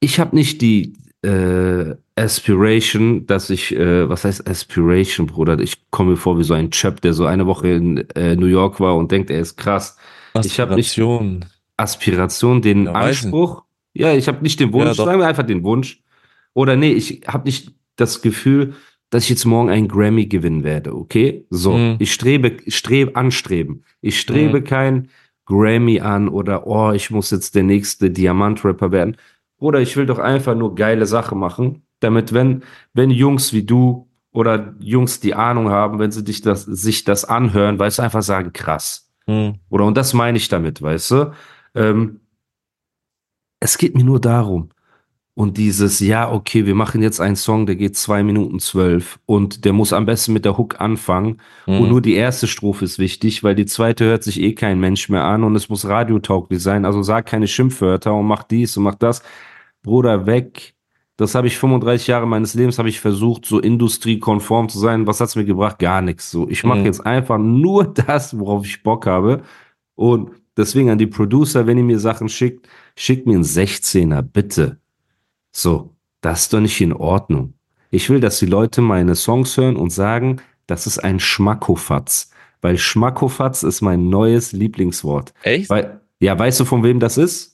ich 0.00 0.18
habe 0.18 0.34
nicht 0.34 0.62
die 0.62 0.94
äh, 1.22 1.94
Aspiration, 2.16 3.26
dass 3.26 3.50
ich, 3.50 3.74
äh, 3.74 4.08
was 4.08 4.24
heißt 4.24 4.48
Aspiration, 4.48 5.26
Bruder? 5.26 5.58
Ich 5.58 5.90
komme 5.90 6.12
mir 6.12 6.16
vor 6.16 6.38
wie 6.38 6.44
so 6.44 6.54
ein 6.54 6.70
Chöp, 6.70 7.00
der 7.00 7.12
so 7.12 7.26
eine 7.26 7.46
Woche 7.46 7.68
in 7.68 8.08
äh, 8.14 8.36
New 8.36 8.46
York 8.46 8.80
war 8.80 8.96
und 8.96 9.10
denkt, 9.12 9.30
er 9.30 9.40
ist 9.40 9.56
krass. 9.56 9.96
Ich 10.42 10.58
habe 10.58 10.74
nicht 10.74 10.88
Aspiration. 10.90 11.44
Aspiration, 11.76 12.62
den 12.62 12.84
Ja, 12.86 12.92
Anspruch. 12.92 13.62
Ja, 13.92 14.12
ich 14.12 14.26
habe 14.26 14.42
nicht 14.42 14.58
den 14.58 14.72
Wunsch, 14.72 14.86
Ja, 14.98 15.04
sagen 15.04 15.20
wir 15.20 15.26
einfach 15.28 15.46
den 15.46 15.62
Wunsch. 15.62 16.02
Oder 16.52 16.76
nee, 16.76 16.92
ich 16.92 17.22
habe 17.26 17.44
nicht 17.44 17.72
das 17.96 18.22
Gefühl, 18.22 18.74
dass 19.10 19.24
ich 19.24 19.30
jetzt 19.30 19.44
morgen 19.44 19.70
einen 19.70 19.86
Grammy 19.86 20.26
gewinnen 20.26 20.64
werde, 20.64 20.94
okay? 20.96 21.46
So, 21.50 21.72
Mhm. 21.76 21.96
ich 22.00 22.12
strebe, 22.12 22.56
strebe, 22.68 23.14
anstreben. 23.14 23.84
Ich 24.00 24.18
strebe 24.20 24.60
Mhm. 24.60 24.64
kein 24.64 25.08
Grammy 25.46 26.00
an 26.00 26.28
oder, 26.28 26.66
oh, 26.66 26.90
ich 26.92 27.10
muss 27.10 27.30
jetzt 27.30 27.54
der 27.54 27.62
nächste 27.62 28.10
Diamant-Rapper 28.10 28.90
werden. 28.90 29.16
Oder 29.58 29.80
ich 29.80 29.96
will 29.96 30.06
doch 30.06 30.18
einfach 30.18 30.56
nur 30.56 30.74
geile 30.74 31.06
Sachen 31.06 31.38
machen, 31.38 31.82
damit 32.00 32.32
wenn, 32.32 32.62
wenn 32.92 33.10
Jungs 33.10 33.52
wie 33.52 33.62
du 33.62 34.08
oder 34.32 34.74
Jungs, 34.80 35.20
die 35.20 35.34
Ahnung 35.34 35.68
haben, 35.68 36.00
wenn 36.00 36.10
sie 36.10 36.24
dich 36.24 36.40
das, 36.42 36.64
sich 36.64 37.04
das 37.04 37.24
anhören, 37.24 37.78
weißt 37.78 37.98
du, 37.98 38.02
einfach 38.02 38.22
sagen, 38.22 38.52
krass. 38.52 39.03
Hm. 39.28 39.54
Oder 39.70 39.84
und 39.86 39.96
das 39.96 40.14
meine 40.14 40.36
ich 40.38 40.48
damit, 40.48 40.82
weißt 40.82 41.10
du? 41.12 41.32
Ähm, 41.74 42.20
es 43.60 43.78
geht 43.78 43.94
mir 43.96 44.04
nur 44.04 44.20
darum. 44.20 44.68
Und 45.36 45.56
dieses, 45.58 45.98
ja, 45.98 46.30
okay, 46.30 46.64
wir 46.64 46.76
machen 46.76 47.02
jetzt 47.02 47.20
einen 47.20 47.34
Song, 47.34 47.66
der 47.66 47.74
geht 47.74 47.96
zwei 47.96 48.22
Minuten 48.22 48.60
zwölf 48.60 49.18
und 49.26 49.64
der 49.64 49.72
muss 49.72 49.92
am 49.92 50.06
besten 50.06 50.32
mit 50.32 50.44
der 50.44 50.56
Hook 50.58 50.80
anfangen. 50.80 51.40
Und 51.66 51.80
Hm. 51.80 51.88
nur 51.88 52.00
die 52.02 52.14
erste 52.14 52.46
Strophe 52.46 52.84
ist 52.84 53.00
wichtig, 53.00 53.42
weil 53.42 53.56
die 53.56 53.66
zweite 53.66 54.04
hört 54.04 54.22
sich 54.22 54.40
eh 54.40 54.54
kein 54.54 54.78
Mensch 54.78 55.08
mehr 55.08 55.24
an 55.24 55.42
und 55.42 55.56
es 55.56 55.68
muss 55.68 55.86
radiotauglich 55.86 56.62
sein. 56.62 56.84
Also 56.84 57.02
sag 57.02 57.26
keine 57.26 57.48
Schimpfwörter 57.48 58.14
und 58.14 58.26
mach 58.26 58.44
dies 58.44 58.76
und 58.76 58.84
mach 58.84 58.94
das. 58.94 59.22
Bruder, 59.82 60.26
weg. 60.26 60.73
Das 61.16 61.34
habe 61.36 61.46
ich 61.46 61.56
35 61.58 62.08
Jahre 62.08 62.26
meines 62.26 62.54
Lebens 62.54 62.78
habe 62.78 62.88
ich 62.88 63.00
versucht, 63.00 63.46
so 63.46 63.60
industriekonform 63.60 64.68
zu 64.68 64.78
sein. 64.80 65.06
Was 65.06 65.20
hat's 65.20 65.36
mir 65.36 65.44
gebracht? 65.44 65.78
Gar 65.78 66.02
nichts. 66.02 66.30
So, 66.30 66.48
ich 66.48 66.64
mache 66.64 66.80
Mhm. 66.80 66.86
jetzt 66.86 67.06
einfach 67.06 67.38
nur 67.38 67.84
das, 67.94 68.36
worauf 68.38 68.66
ich 68.66 68.82
Bock 68.82 69.06
habe. 69.06 69.42
Und 69.94 70.30
deswegen 70.56 70.90
an 70.90 70.98
die 70.98 71.06
Producer, 71.06 71.66
wenn 71.68 71.78
ihr 71.78 71.84
mir 71.84 72.00
Sachen 72.00 72.28
schickt, 72.28 72.68
schickt 72.96 73.26
mir 73.26 73.34
einen 73.34 73.44
16er, 73.44 74.22
bitte. 74.22 74.78
So, 75.52 75.94
das 76.20 76.42
ist 76.42 76.52
doch 76.52 76.60
nicht 76.60 76.80
in 76.80 76.92
Ordnung. 76.92 77.54
Ich 77.90 78.10
will, 78.10 78.18
dass 78.18 78.40
die 78.40 78.46
Leute 78.46 78.80
meine 78.80 79.14
Songs 79.14 79.56
hören 79.56 79.76
und 79.76 79.90
sagen, 79.90 80.40
das 80.66 80.88
ist 80.88 80.98
ein 80.98 81.20
Schmackofatz. 81.20 82.30
Weil 82.60 82.76
Schmackofatz 82.78 83.62
ist 83.62 83.82
mein 83.82 84.08
neues 84.08 84.50
Lieblingswort. 84.52 85.32
Echt? 85.42 85.70
Weil, 85.70 86.00
ja, 86.18 86.36
weißt 86.36 86.58
du, 86.60 86.64
von 86.64 86.82
wem 86.82 86.98
das 86.98 87.18
ist? 87.18 87.53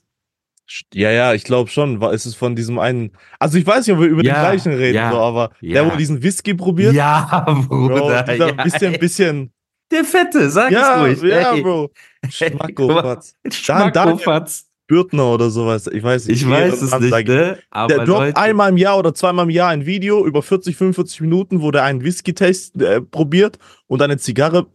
Ja, 0.95 1.11
ja, 1.11 1.35
ich 1.35 1.45
glaube 1.45 1.71
schon. 1.71 2.01
War- 2.01 2.13
Ist 2.13 2.27
es 2.27 2.35
von 2.35 2.55
diesem 2.57 2.79
einen. 2.79 3.13
Also 3.39 3.59
ich 3.59 3.67
weiß 3.67 3.87
nicht, 3.87 3.95
ob 3.97 4.03
wir 4.03 4.09
über 4.09 4.23
Ja, 4.25 4.35
den 4.35 4.41
gleichen 4.41 4.73
reden, 4.73 4.95
ja, 4.97 5.11
so, 5.13 5.19
aber 5.19 5.51
ja. 5.61 5.83
der, 5.83 5.93
wo 5.93 5.97
diesen 5.97 6.23
Whisky 6.23 6.55
probiert. 6.55 6.95
Ja, 6.95 7.45
Bro, 7.69 7.89
Bruder. 7.89 8.23
dieser 8.25 8.49
ja, 8.57 8.63
bisschen, 8.65 8.93
bisschen. 8.99 9.53
Der 9.93 10.05
Fette, 10.05 10.49
sag 10.51 10.71
Ja, 10.71 11.05
es 11.07 11.21
ruhig. 11.23 11.31
ja, 11.33 11.53
Ey. 11.55 11.63
Bro. 11.63 11.91
Ey, 12.23 12.31
Schmackofatz. 12.53 13.35
Schmackofatz. 13.51 14.67
Bürtner 14.87 15.27
oder 15.35 15.51
sowas. 15.51 15.87
Ich 15.87 16.03
weiß 16.03 16.27
nicht. 16.27 16.43
Ich 16.43 16.49
weiß 16.51 16.83
es 16.83 16.99
nicht, 16.99 17.29
ne? 17.29 17.59
Aber 17.71 17.95
Der 17.95 18.05
droppt 18.05 18.37
einmal 18.37 18.71
im 18.71 18.77
Jahr 18.77 18.99
oder 18.99 19.15
zweimal 19.15 19.45
im 19.45 19.51
Jahr 19.51 19.69
ein 19.71 19.87
Video 19.87 20.27
über 20.27 20.43
40, 20.43 20.77
45 20.77 21.21
Minuten, 21.21 21.61
wo 21.63 21.71
der 21.71 21.85
einen 21.85 22.03
Whisky-Test 22.03 22.81
äh, 22.83 23.01
probiert 23.01 23.59
und 23.87 24.03
eine 24.03 24.19
Zigarre. 24.19 24.67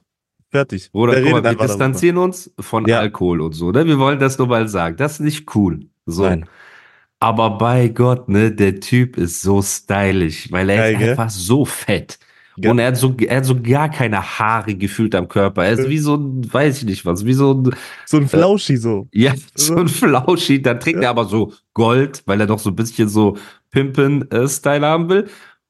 Fertig. 0.51 0.91
Bruder, 0.91 1.13
der 1.13 1.21
guck 1.23 1.31
mal, 1.31 1.38
wir 1.38 1.41
darüber. 1.43 1.67
distanzieren 1.67 2.17
uns 2.17 2.51
von 2.60 2.86
Ja. 2.88 2.99
Alkohol 2.99 3.41
und 3.41 3.53
so, 3.53 3.71
ne? 3.71 3.86
Wir 3.86 3.99
wollen 3.99 4.19
das 4.19 4.38
nur 4.38 4.47
mal 4.47 4.67
sagen. 4.67 4.95
Das 4.97 5.13
ist 5.13 5.19
nicht 5.21 5.55
cool. 5.55 5.81
So. 6.05 6.23
Nein. 6.23 6.45
Aber 7.19 7.58
bei 7.58 7.88
Gott, 7.88 8.29
ne, 8.29 8.51
der 8.51 8.79
Typ 8.79 9.17
ist 9.17 9.41
so 9.41 9.62
stylisch, 9.62 10.51
weil 10.51 10.69
er 10.69 10.77
Geil, 10.93 11.01
ist 11.01 11.10
einfach 11.10 11.29
so 11.29 11.65
fett. 11.65 12.19
Ja. 12.58 12.71
Und 12.71 12.79
er 12.79 12.88
hat, 12.88 12.97
so, 12.97 13.13
er 13.17 13.38
hat 13.38 13.45
so 13.45 13.60
gar 13.62 13.89
keine 13.89 14.21
Haare 14.21 14.75
gefühlt 14.75 15.13
am 15.15 15.27
Körper. 15.27 15.65
Er 15.65 15.73
ist 15.73 15.84
Ja. 15.86 15.89
wie 15.89 15.97
so 15.97 16.15
ein, 16.15 16.53
weiß 16.53 16.77
ich 16.79 16.84
nicht 16.86 17.05
was, 17.05 17.25
wie 17.25 17.34
so 17.34 17.53
ein, 17.53 17.75
So 18.05 18.17
ein 18.17 18.27
Flauschi 18.29 18.77
so. 18.77 19.08
ja, 19.12 19.34
so 19.55 19.75
ein 19.75 19.88
Flauschi. 19.89 20.62
Dann 20.62 20.79
trägt 20.79 21.03
er 21.03 21.10
aber 21.10 21.25
so 21.25 21.51
Gold, 21.73 22.23
weil 22.27 22.39
er 22.39 22.47
doch 22.47 22.60
so 22.60 22.69
ein 22.69 22.75
bisschen 22.75 23.10
so 23.10 23.36
Pimpen-Style 23.71 24.86
haben 24.86 25.10
will. 25.10 25.27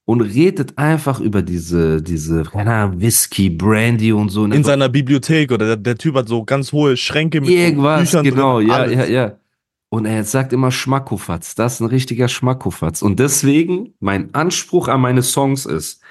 Und 0.07 0.21
redet 0.21 0.77
einfach 0.77 1.19
über 1.19 1.41
diese, 1.41 1.99
diese, 1.99 2.43
keine 2.43 2.71
Ahnung, 2.71 3.01
Whisky, 3.01 3.49
Brandy 3.49 4.13
und 4.13 4.29
so. 4.29 4.43
Und 4.43 4.51
er 4.51 4.57
In 4.57 4.63
seiner 4.63 4.87
Bibliothek 4.87 5.51
oder 5.51 5.65
der, 5.65 5.77
der 5.77 5.97
Typ 5.97 6.15
hat 6.15 6.27
so 6.27 6.43
ganz 6.43 6.71
hohe 6.71 6.95
Schränke 6.95 7.41
mit 7.41 7.49
Irgendwas, 7.49 8.01
Büchern 8.01 8.23
genau, 8.23 8.59
drin, 8.59 8.67
ja, 8.67 8.75
alles. 8.75 8.95
ja, 8.95 9.05
ja. 9.05 9.37
Und 9.89 10.05
er 10.05 10.23
sagt 10.23 10.53
immer 10.53 10.71
Schmackofatz. 10.71 11.55
Das 11.55 11.75
ist 11.75 11.79
ein 11.79 11.87
richtiger 11.87 12.27
Schmackofatz. 12.27 13.01
Und 13.01 13.19
deswegen, 13.19 13.93
mein 13.99 14.33
Anspruch 14.35 14.89
an 14.89 15.01
meine 15.01 15.23
Songs 15.23 15.65
ist, 15.65 16.01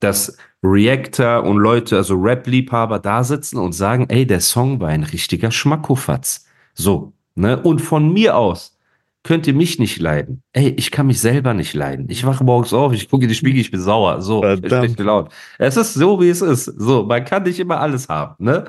dass 0.00 0.36
Reactor 0.62 1.42
und 1.44 1.58
Leute, 1.58 1.96
also 1.96 2.14
Rap-Liebhaber 2.14 2.98
da 2.98 3.24
sitzen 3.24 3.58
und 3.58 3.72
sagen, 3.72 4.06
ey, 4.08 4.26
der 4.26 4.40
Song 4.40 4.80
war 4.80 4.88
ein 4.88 5.04
richtiger 5.04 5.50
Schmackofatz. 5.50 6.46
So, 6.74 7.12
ne? 7.34 7.60
Und 7.60 7.80
von 7.80 8.12
mir 8.12 8.36
aus 8.36 8.75
könnt 9.26 9.46
ihr 9.46 9.52
mich 9.54 9.78
nicht 9.78 10.00
leiden. 10.00 10.42
Ey, 10.52 10.68
ich 10.78 10.90
kann 10.90 11.06
mich 11.08 11.20
selber 11.20 11.52
nicht 11.52 11.74
leiden. 11.74 12.06
Ich 12.08 12.24
wache 12.24 12.44
morgens 12.44 12.72
auf, 12.72 12.92
ich 12.94 13.10
gucke 13.10 13.24
in 13.24 13.28
die 13.28 13.34
Spiegel, 13.34 13.60
ich 13.60 13.70
bin 13.70 13.80
sauer. 13.80 14.22
So, 14.22 14.42
spreche 14.56 15.02
laut. 15.02 15.30
Es 15.58 15.76
ist 15.76 15.94
so, 15.94 16.20
wie 16.20 16.30
es 16.30 16.40
ist. 16.40 16.64
So, 16.64 17.02
man 17.04 17.24
kann 17.24 17.42
nicht 17.42 17.58
immer 17.60 17.80
alles 17.80 18.08
haben, 18.08 18.36
ne? 18.42 18.64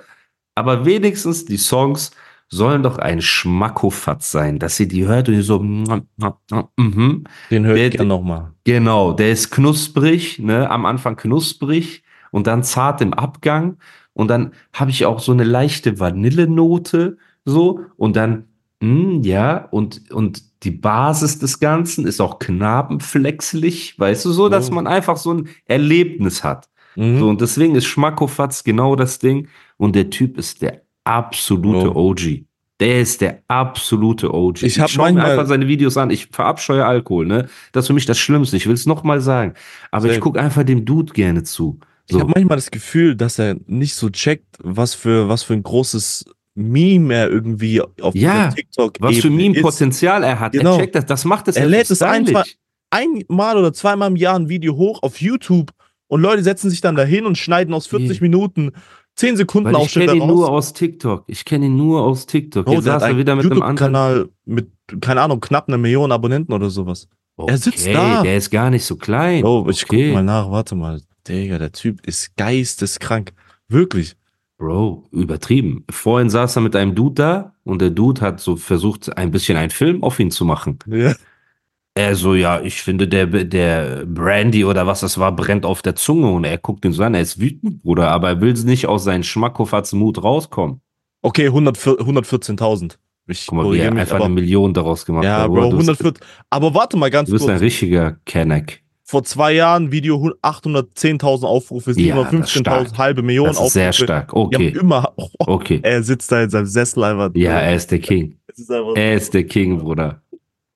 Aber 0.55 0.85
wenigstens 0.85 1.45
die 1.45 1.57
Songs 1.57 2.11
sollen 2.49 2.81
doch 2.81 2.97
ein 2.97 3.21
Schmackofatz 3.21 4.31
sein, 4.31 4.57
dass 4.57 4.79
ihr 4.79 4.87
die 4.87 5.05
hört 5.05 5.27
und 5.29 5.35
ihr 5.35 5.43
so, 5.43 5.59
mhm. 5.59 7.23
Den 7.51 7.65
höre 7.65 7.75
Der- 7.75 7.87
ich 7.87 7.91
gerne 7.93 8.07
nochmal. 8.09 8.51
Genau, 8.63 9.13
der 9.13 9.31
ist 9.31 9.51
knusprig, 9.51 10.39
ne, 10.39 10.69
am 10.69 10.85
Anfang 10.85 11.15
knusprig 11.15 12.03
und 12.31 12.47
dann 12.47 12.63
zart 12.63 13.01
im 13.01 13.13
Abgang 13.13 13.77
und 14.13 14.29
dann 14.29 14.51
habe 14.73 14.91
ich 14.91 15.05
auch 15.05 15.19
so 15.19 15.31
eine 15.31 15.43
leichte 15.43 15.99
Vanillenote 15.99 17.17
so 17.45 17.81
und 17.95 18.15
dann 18.15 18.46
mm, 18.81 19.21
ja 19.23 19.67
und 19.71 20.11
und 20.11 20.43
die 20.63 20.71
Basis 20.71 21.39
des 21.39 21.59
Ganzen 21.59 22.05
ist 22.07 22.19
auch 22.19 22.39
knabenflexlich, 22.39 23.97
weißt 23.99 24.25
du 24.25 24.31
so, 24.31 24.49
dass 24.49 24.71
Oh. 24.71 24.73
man 24.75 24.87
einfach 24.87 25.17
so 25.17 25.33
ein 25.33 25.49
Erlebnis 25.65 26.43
hat. 26.43 26.67
Mhm. 26.95 27.19
So 27.19 27.29
und 27.29 27.41
deswegen 27.41 27.75
ist 27.75 27.85
Schmackofatz 27.85 28.63
genau 28.63 28.95
das 28.95 29.19
Ding 29.19 29.47
und 29.77 29.95
der 29.95 30.09
Typ 30.09 30.37
ist 30.37 30.61
der 30.61 30.81
absolute 31.03 31.93
Oh. 31.95 32.09
OG. 32.11 32.43
Der 32.79 33.01
ist 33.01 33.21
der 33.21 33.41
absolute 33.47 34.31
OG. 34.31 34.61
Ich 34.63 34.79
hab 34.79 34.89
schau 34.89 35.11
mir 35.11 35.23
einfach 35.23 35.47
seine 35.47 35.67
Videos 35.67 35.97
an. 35.97 36.11
Ich 36.11 36.27
verabscheue 36.27 36.85
Alkohol, 36.85 37.25
ne? 37.25 37.47
Das 37.71 37.85
ist 37.85 37.87
für 37.87 37.93
mich 37.93 38.05
das 38.05 38.19
Schlimmste. 38.19 38.55
Ich 38.55 38.67
will 38.67 38.75
es 38.75 38.85
nochmal 38.85 39.19
sagen. 39.19 39.53
Aber 39.89 40.05
ich 40.05 40.11
Same. 40.13 40.21
gucke 40.21 40.39
einfach 40.39 40.63
dem 40.63 40.85
Dude 40.85 41.11
gerne 41.13 41.41
zu. 41.43 41.79
Ich 42.07 42.13
So. 42.13 42.19
habe 42.19 42.31
manchmal 42.35 42.55
das 42.57 42.69
Gefühl, 42.69 43.15
dass 43.15 43.39
er 43.39 43.55
nicht 43.65 43.95
so 43.95 44.11
checkt, 44.11 44.45
was 44.59 44.93
für, 44.93 45.27
was 45.27 45.41
für 45.41 45.53
ein 45.53 45.63
großes 45.63 46.25
Meme 46.57 47.13
er 47.13 47.29
irgendwie 47.29 47.81
auf 47.81 48.15
Ja, 48.15 48.49
TikTok 48.49 48.95
Was 48.99 49.17
für. 49.17 49.29
Meme-Potenzial 49.29 50.23
er 50.23 50.39
hat. 50.39 50.53
Genau. 50.53 50.73
Er 50.73 50.79
checkt 50.79 50.95
das. 50.95 51.05
Das 51.05 51.23
macht 51.23 51.47
es 51.47 51.55
Er 51.55 51.67
lädt 51.67 51.89
es 51.91 52.01
ein, 52.01 52.25
stylisch. 52.25 52.57
Einmal 52.89 53.57
oder 53.57 53.73
zweimal 53.73 54.09
im 54.09 54.15
Jahr 54.15 54.37
ein 54.39 54.49
Video 54.49 54.75
hoch 54.75 55.03
auf 55.03 55.21
YouTube 55.21 55.71
und 56.07 56.21
Leute 56.21 56.43
setzen 56.43 56.69
sich 56.69 56.81
dann 56.81 56.95
dahin 56.95 57.25
und 57.25 57.37
schneiden 57.37 57.73
aus 57.73 57.85
40 57.87 58.21
Minuten 58.21 58.71
10 59.17 59.37
Sekunden 59.37 59.71
Weil 59.71 59.83
ich 59.83 59.93
kenne 59.93 60.13
ihn 60.13 60.25
nur 60.25 60.49
aus 60.49 60.73
TikTok. 60.73 61.25
Ich 61.27 61.45
kenne 61.45 61.67
ihn 61.67 61.77
nur 61.77 62.01
aus 62.01 62.25
TikTok. 62.25 62.65
Bro, 62.65 62.73
Jetzt 62.73 62.85
saß 62.85 63.03
er 63.03 63.17
wieder 63.17 63.35
mit 63.35 63.45
einem 63.45 63.61
anderen. 63.61 63.93
YouTube-Kanal 63.93 64.29
mit, 64.45 64.71
keine 65.01 65.21
Ahnung, 65.21 65.39
knapp 65.41 65.67
einer 65.67 65.77
Million 65.77 66.11
Abonnenten 66.11 66.53
oder 66.53 66.69
sowas. 66.69 67.07
Er 67.45 67.57
sitzt 67.57 67.85
Okay, 67.85 67.93
da. 67.93 68.23
Der 68.23 68.37
ist 68.37 68.49
gar 68.49 68.71
nicht 68.71 68.85
so 68.85 68.95
klein. 68.95 69.43
Oh, 69.43 69.67
ich 69.69 69.83
okay. 69.83 70.07
guck 70.07 70.15
mal 70.15 70.23
nach, 70.23 70.49
warte 70.49 70.75
mal. 70.75 71.01
Digga, 71.27 71.59
der 71.59 71.71
Typ 71.71 72.05
ist 72.07 72.35
geisteskrank. 72.35 73.33
Wirklich. 73.67 74.15
Bro, 74.57 75.03
übertrieben. 75.11 75.85
Vorhin 75.89 76.29
saß 76.29 76.55
er 76.57 76.61
mit 76.61 76.75
einem 76.75 76.95
Dude 76.95 77.13
da 77.15 77.53
und 77.63 77.79
der 77.81 77.91
Dude 77.91 78.21
hat 78.21 78.39
so 78.39 78.55
versucht, 78.55 79.15
ein 79.15 79.29
bisschen 79.31 79.57
einen 79.57 79.69
Film 79.69 80.03
auf 80.03 80.19
ihn 80.19 80.31
zu 80.31 80.45
machen. 80.45 80.79
Ja. 80.87 81.13
Er 81.93 82.15
so, 82.15 82.33
ja, 82.35 82.61
ich 82.61 82.81
finde, 82.81 83.07
der, 83.07 83.25
der 83.25 84.05
Brandy 84.05 84.65
oder 84.65 84.85
was 84.85 84.99
das 85.01 85.17
war, 85.17 85.31
brennt 85.35 85.65
auf 85.65 85.81
der 85.81 85.95
Zunge 85.95 86.29
und 86.31 86.43
er 86.43 86.57
guckt 86.59 86.85
ihn 86.85 86.91
so 86.93 87.03
an, 87.03 87.13
er 87.15 87.21
ist 87.21 87.39
wütend, 87.39 87.81
Bruder, 87.81 88.09
aber 88.11 88.29
er 88.29 88.41
will 88.41 88.53
nicht 88.53 88.87
aus 88.87 89.03
seinem 89.03 89.23
Schmackofatz-Mut 89.23 90.23
rauskommen. 90.23 90.81
Okay, 91.23 91.47
100 91.47 91.75
114.000. 91.77 92.97
Ich 93.29 93.45
Guck 93.47 93.57
mal, 93.57 93.71
wie 93.73 93.79
er 93.79 93.91
einfach 93.91 94.15
aber, 94.15 94.25
eine 94.25 94.33
Million 94.35 94.73
daraus 94.73 95.05
gemacht 95.05 95.25
Ja, 95.25 95.41
hat. 95.41 95.47
Bro, 95.47 95.71
du 95.71 95.77
bist- 95.77 95.89
140. 95.89 96.23
Aber 96.49 96.73
warte 96.73 96.97
mal 96.97 97.09
ganz 97.11 97.27
Du 97.29 97.33
bist 97.33 97.45
ein 97.45 97.53
kurz. 97.55 97.61
richtiger 97.61 98.17
Kenneck. 98.25 98.83
Vor 99.09 99.23
zwei 99.23 99.53
Jahren 99.53 99.89
Video 99.93 100.19
hu- 100.19 100.33
810.000 100.41 101.45
Aufrufe, 101.45 101.91
Ja, 101.93 102.15
das 102.23 102.33
ist 102.33 102.57
715.000, 102.57 102.59
stark. 102.59 102.97
halbe 102.97 103.21
Million 103.21 103.45
Das 103.47 103.55
ist 103.55 103.59
Aufrufe. 103.59 103.73
sehr 103.73 103.93
stark. 103.93 104.33
Okay, 104.33 104.67
immer. 104.77 105.13
Oh, 105.15 105.29
okay. 105.47 105.79
Er 105.81 106.03
sitzt 106.03 106.29
da 106.29 106.43
in 106.43 106.49
seinem 106.49 106.65
Sessel 106.65 107.05
einfach. 107.05 107.29
Ja, 107.35 107.53
er 107.57 107.75
ist 107.75 107.89
der 107.89 107.99
King. 107.99 108.37
Ist 108.57 108.69
Er 108.69 109.13
ist 109.15 109.33
der 109.33 109.43
King, 109.45 109.77
Bruder. 109.77 110.21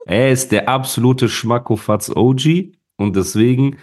Er 0.05 0.31
ist 0.31 0.51
der 0.53 0.69
absolute 0.69 1.27
Schmackofatz 1.27 2.09
OG 2.15 2.71
und 2.95 3.15
deswegen 3.17 3.77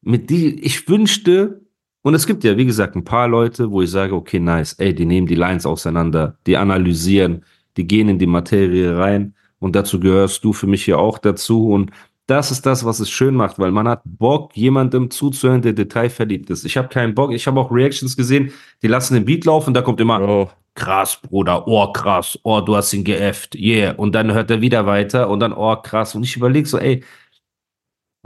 mit 0.00 0.30
die, 0.30 0.60
ich 0.60 0.88
wünschte, 0.88 1.60
und 2.02 2.14
es 2.14 2.26
gibt 2.26 2.42
ja, 2.44 2.56
wie 2.56 2.64
gesagt, 2.64 2.94
ein 2.96 3.04
paar 3.04 3.28
Leute, 3.28 3.70
wo 3.70 3.82
ich 3.82 3.90
sage, 3.90 4.14
okay, 4.14 4.38
nice, 4.40 4.74
ey, 4.74 4.94
die 4.94 5.04
nehmen 5.04 5.26
die 5.26 5.34
Lines 5.34 5.66
auseinander, 5.66 6.38
die 6.46 6.56
analysieren, 6.56 7.44
die 7.76 7.86
gehen 7.86 8.08
in 8.08 8.18
die 8.18 8.26
Materie 8.26 8.96
rein 8.96 9.34
und 9.58 9.74
dazu 9.76 9.98
gehörst 10.00 10.42
du 10.44 10.52
für 10.54 10.66
mich 10.68 10.86
ja 10.86 10.96
auch 10.96 11.18
dazu 11.18 11.70
und 11.70 11.90
das 12.26 12.50
ist 12.50 12.64
das, 12.64 12.84
was 12.84 13.00
es 13.00 13.10
schön 13.10 13.34
macht, 13.34 13.58
weil 13.58 13.70
man 13.70 13.86
hat 13.86 14.00
Bock, 14.04 14.56
jemandem 14.56 15.10
zuzuhören, 15.10 15.60
der 15.62 15.74
detailverliebt 15.74 16.48
ist. 16.50 16.64
Ich 16.64 16.76
habe 16.76 16.88
keinen 16.88 17.14
Bock. 17.14 17.32
Ich 17.32 17.46
habe 17.46 17.60
auch 17.60 17.70
Reactions 17.70 18.16
gesehen, 18.16 18.52
die 18.82 18.88
lassen 18.88 19.14
den 19.14 19.24
Beat 19.26 19.44
laufen, 19.44 19.74
da 19.74 19.82
kommt 19.82 20.00
immer 20.00 20.18
Bro. 20.20 20.50
krass, 20.74 21.18
Bruder, 21.20 21.68
oh 21.68 21.92
krass, 21.92 22.38
oh, 22.42 22.60
du 22.60 22.76
hast 22.76 22.92
ihn 22.94 23.04
geäfft, 23.04 23.54
yeah. 23.54 23.92
Und 23.94 24.14
dann 24.14 24.32
hört 24.32 24.50
er 24.50 24.60
wieder 24.62 24.86
weiter 24.86 25.28
und 25.28 25.40
dann, 25.40 25.52
oh 25.52 25.76
krass. 25.76 26.14
Und 26.14 26.22
ich 26.24 26.34
überlege 26.36 26.66
so, 26.66 26.78
ey, 26.78 27.04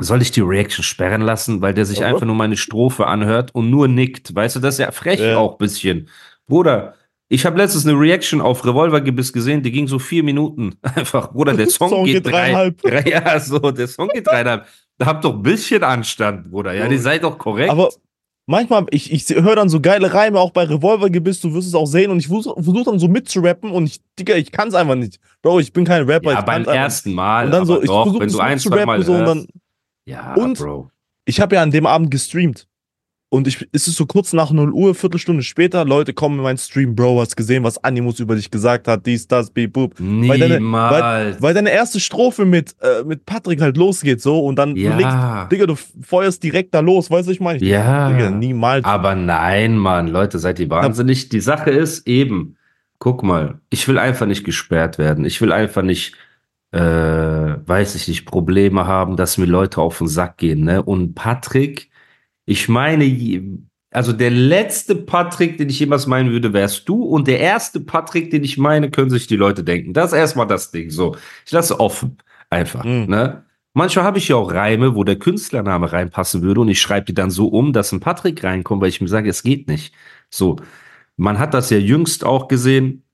soll 0.00 0.22
ich 0.22 0.30
die 0.30 0.42
Reaction 0.42 0.84
sperren 0.84 1.22
lassen, 1.22 1.60
weil 1.60 1.74
der 1.74 1.84
sich 1.84 1.98
Aber- 1.98 2.06
einfach 2.06 2.26
nur 2.26 2.36
meine 2.36 2.56
Strophe 2.56 3.08
anhört 3.08 3.52
und 3.54 3.68
nur 3.68 3.88
nickt? 3.88 4.32
Weißt 4.34 4.54
du, 4.56 4.60
das 4.60 4.74
ist 4.74 4.78
ja 4.78 4.92
frech 4.92 5.18
Ja. 5.20 5.38
auch 5.38 5.52
ein 5.52 5.58
bisschen. 5.58 6.08
Bruder, 6.46 6.94
ich 7.28 7.44
habe 7.44 7.58
letztens 7.58 7.86
eine 7.86 7.98
Reaction 7.98 8.40
auf 8.40 8.64
Revolvergebiss 8.64 9.32
gesehen, 9.32 9.62
die 9.62 9.70
ging 9.70 9.86
so 9.86 9.98
vier 9.98 10.22
Minuten. 10.22 10.74
Einfach, 10.82 11.32
Bruder, 11.32 11.54
der 11.54 11.68
Song, 11.70 11.90
Song 11.90 12.04
geht, 12.04 12.24
geht 12.24 12.26
drei, 12.26 12.30
dreieinhalb. 12.52 12.82
drei, 12.82 13.02
ja, 13.10 13.40
so, 13.40 13.58
der 13.58 13.88
Song 13.88 14.08
geht 14.08 14.26
dreieinhalb. 14.26 14.66
Da 14.98 15.06
habt 15.06 15.24
doch 15.24 15.34
ein 15.34 15.42
bisschen 15.42 15.84
Anstand, 15.84 16.50
Bruder. 16.50 16.72
Ja, 16.74 16.88
die 16.88 16.98
seid 16.98 17.22
doch 17.22 17.38
korrekt. 17.38 17.70
Aber 17.70 17.88
manchmal, 18.46 18.86
ich, 18.90 19.12
ich 19.12 19.28
höre 19.28 19.54
dann 19.56 19.68
so 19.68 19.80
geile 19.80 20.12
Reime, 20.12 20.40
auch 20.40 20.50
bei 20.50 20.64
Revolvergebiss, 20.64 21.40
du 21.40 21.54
wirst 21.54 21.68
es 21.68 21.74
auch 21.74 21.86
sehen 21.86 22.10
und 22.10 22.18
ich 22.18 22.26
versuche 22.28 22.60
versuch 22.62 22.84
dann 22.84 22.98
so 22.98 23.06
mitzurappen 23.06 23.70
und 23.70 23.86
ich, 23.86 24.00
Digga, 24.18 24.34
ich 24.34 24.50
kann 24.50 24.68
es 24.68 24.74
einfach 24.74 24.96
nicht. 24.96 25.20
Bro, 25.42 25.60
ich 25.60 25.72
bin 25.72 25.84
kein 25.84 26.02
Rapper. 26.04 26.32
ja, 26.32 26.40
beim 26.40 26.64
ersten 26.64 27.12
Mal. 27.12 27.44
Und 27.46 27.52
dann 27.52 27.66
so, 27.66 27.80
ich 27.80 27.86
versuche 27.86 28.20
wenn 28.20 28.28
es 28.28 28.36
mitzurappen 28.36 29.02
so 29.04 29.12
und 29.14 29.24
dann. 29.24 29.46
Ja, 30.06 30.34
Und- 30.34 30.58
Bro. 30.58 30.90
ich 31.26 31.40
habe 31.40 31.54
ja 31.56 31.62
an 31.62 31.70
dem 31.70 31.86
Abend 31.86 32.10
gestreamt. 32.10 32.66
Und 33.30 33.46
ich, 33.46 33.68
es 33.72 33.86
ist 33.86 33.96
so 33.96 34.06
kurz 34.06 34.32
nach 34.32 34.50
0 34.50 34.72
Uhr, 34.72 34.94
Viertelstunde 34.94 35.42
später, 35.42 35.84
Leute 35.84 36.14
kommen 36.14 36.38
in 36.38 36.44
meinen 36.44 36.56
Stream, 36.56 36.94
Bro, 36.94 37.20
hast 37.20 37.36
gesehen, 37.36 37.62
was 37.62 37.82
Animus 37.84 38.20
über 38.20 38.34
dich 38.34 38.50
gesagt 38.50 38.88
hat, 38.88 39.04
dies, 39.04 39.28
das, 39.28 39.50
beep, 39.50 39.74
boop. 39.74 39.94
Weil 39.98 40.38
deine, 40.38 40.54
Niemals. 40.54 41.02
weil, 41.02 41.42
weil 41.42 41.54
deine 41.54 41.70
erste 41.70 42.00
Strophe 42.00 42.46
mit, 42.46 42.74
äh, 42.80 43.04
mit 43.04 43.26
Patrick 43.26 43.60
halt 43.60 43.76
losgeht 43.76 44.22
so 44.22 44.40
und 44.40 44.56
dann 44.56 44.74
du 44.74 44.80
legst, 44.80 45.02
ja. 45.02 45.44
Digga, 45.44 45.66
du 45.66 45.74
feuerst 45.76 46.42
direkt 46.42 46.72
da 46.74 46.80
los, 46.80 47.10
weißt 47.10 47.28
du, 47.28 47.32
ich 47.32 47.40
meine? 47.40 47.62
Ja. 47.62 48.10
Digga, 48.10 48.30
niemals. 48.30 48.86
Aber 48.86 49.14
nein, 49.14 49.76
Mann, 49.76 50.08
Leute, 50.08 50.38
seid 50.38 50.58
ihr 50.58 50.70
wahnsinnig? 50.70 51.28
Die 51.28 51.40
Sache 51.40 51.70
ist 51.70 52.06
eben, 52.06 52.56
guck 52.98 53.22
mal, 53.22 53.60
ich 53.68 53.86
will 53.88 53.98
einfach 53.98 54.24
nicht 54.24 54.44
gesperrt 54.44 54.96
werden. 54.96 55.26
Ich 55.26 55.42
will 55.42 55.52
einfach 55.52 55.82
nicht, 55.82 56.14
äh, 56.72 56.80
weiß 56.80 57.94
ich 57.94 58.08
nicht, 58.08 58.24
Probleme 58.24 58.86
haben, 58.86 59.16
dass 59.16 59.36
mir 59.36 59.44
Leute 59.44 59.82
auf 59.82 59.98
den 59.98 60.08
Sack 60.08 60.38
gehen, 60.38 60.64
ne? 60.64 60.82
Und 60.82 61.14
Patrick, 61.14 61.90
ich 62.50 62.66
meine, 62.66 63.04
also 63.90 64.12
der 64.14 64.30
letzte 64.30 64.94
Patrick, 64.94 65.58
den 65.58 65.68
ich 65.68 65.80
jemals 65.80 66.06
meinen 66.06 66.30
würde, 66.30 66.54
wärst 66.54 66.88
du. 66.88 67.02
Und 67.02 67.28
der 67.28 67.40
erste 67.40 67.78
Patrick, 67.78 68.30
den 68.30 68.42
ich 68.42 68.56
meine, 68.56 68.90
können 68.90 69.10
sich 69.10 69.26
die 69.26 69.36
Leute 69.36 69.62
denken. 69.64 69.92
Das 69.92 70.12
ist 70.12 70.18
erstmal 70.18 70.46
das 70.46 70.70
Ding. 70.70 70.88
So, 70.88 71.14
ich 71.44 71.52
lasse 71.52 71.78
offen. 71.78 72.16
Einfach, 72.48 72.84
Mhm. 72.84 73.04
ne? 73.08 73.44
Manchmal 73.74 74.06
habe 74.06 74.16
ich 74.16 74.28
ja 74.28 74.36
auch 74.36 74.50
Reime, 74.50 74.94
wo 74.94 75.04
der 75.04 75.16
Künstlername 75.16 75.92
reinpassen 75.92 76.40
würde 76.40 76.62
und 76.62 76.68
ich 76.70 76.80
schreibe 76.80 77.04
die 77.04 77.14
dann 77.14 77.30
so 77.30 77.48
um, 77.48 77.74
dass 77.74 77.92
ein 77.92 78.00
Patrick 78.00 78.42
reinkommt, 78.42 78.80
weil 78.80 78.88
ich 78.88 79.02
mir 79.02 79.08
sage, 79.08 79.28
es 79.28 79.42
geht 79.42 79.68
nicht. 79.68 79.94
So, 80.30 80.56
man 81.18 81.38
hat 81.38 81.52
das 81.52 81.68
ja 81.68 81.76
jüngst 81.76 82.24
auch 82.24 82.48
gesehen. 82.48 83.04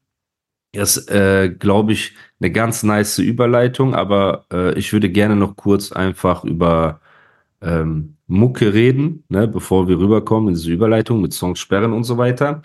Das 0.73 0.97
ist, 0.97 1.11
äh, 1.11 1.51
glaube 1.51 1.93
ich, 1.93 2.15
eine 2.41 2.53
ganz 2.53 2.85
nice 2.85 3.19
Überleitung, 3.19 3.95
aber 3.97 4.47
äh, 4.53 4.79
ich 4.79 4.93
würde 4.93 5.11
gerne 5.11 5.35
noch 5.35 5.57
kurz 5.57 5.91
einfach 5.91 6.45
über 6.45 7.01
ähm, 7.65 8.17
Mucke 8.27 8.73
reden, 8.73 9.25
ne, 9.29 9.49
bevor 9.49 9.89
wir 9.89 9.99
rüberkommen 9.99 10.49
in 10.49 10.55
diese 10.55 10.73
Überleitung 10.73 11.21
mit 11.21 11.33
Songs 11.33 11.59
sperren 11.59 11.93
und 11.93 12.05
so 12.05 12.19
weiter. 12.19 12.63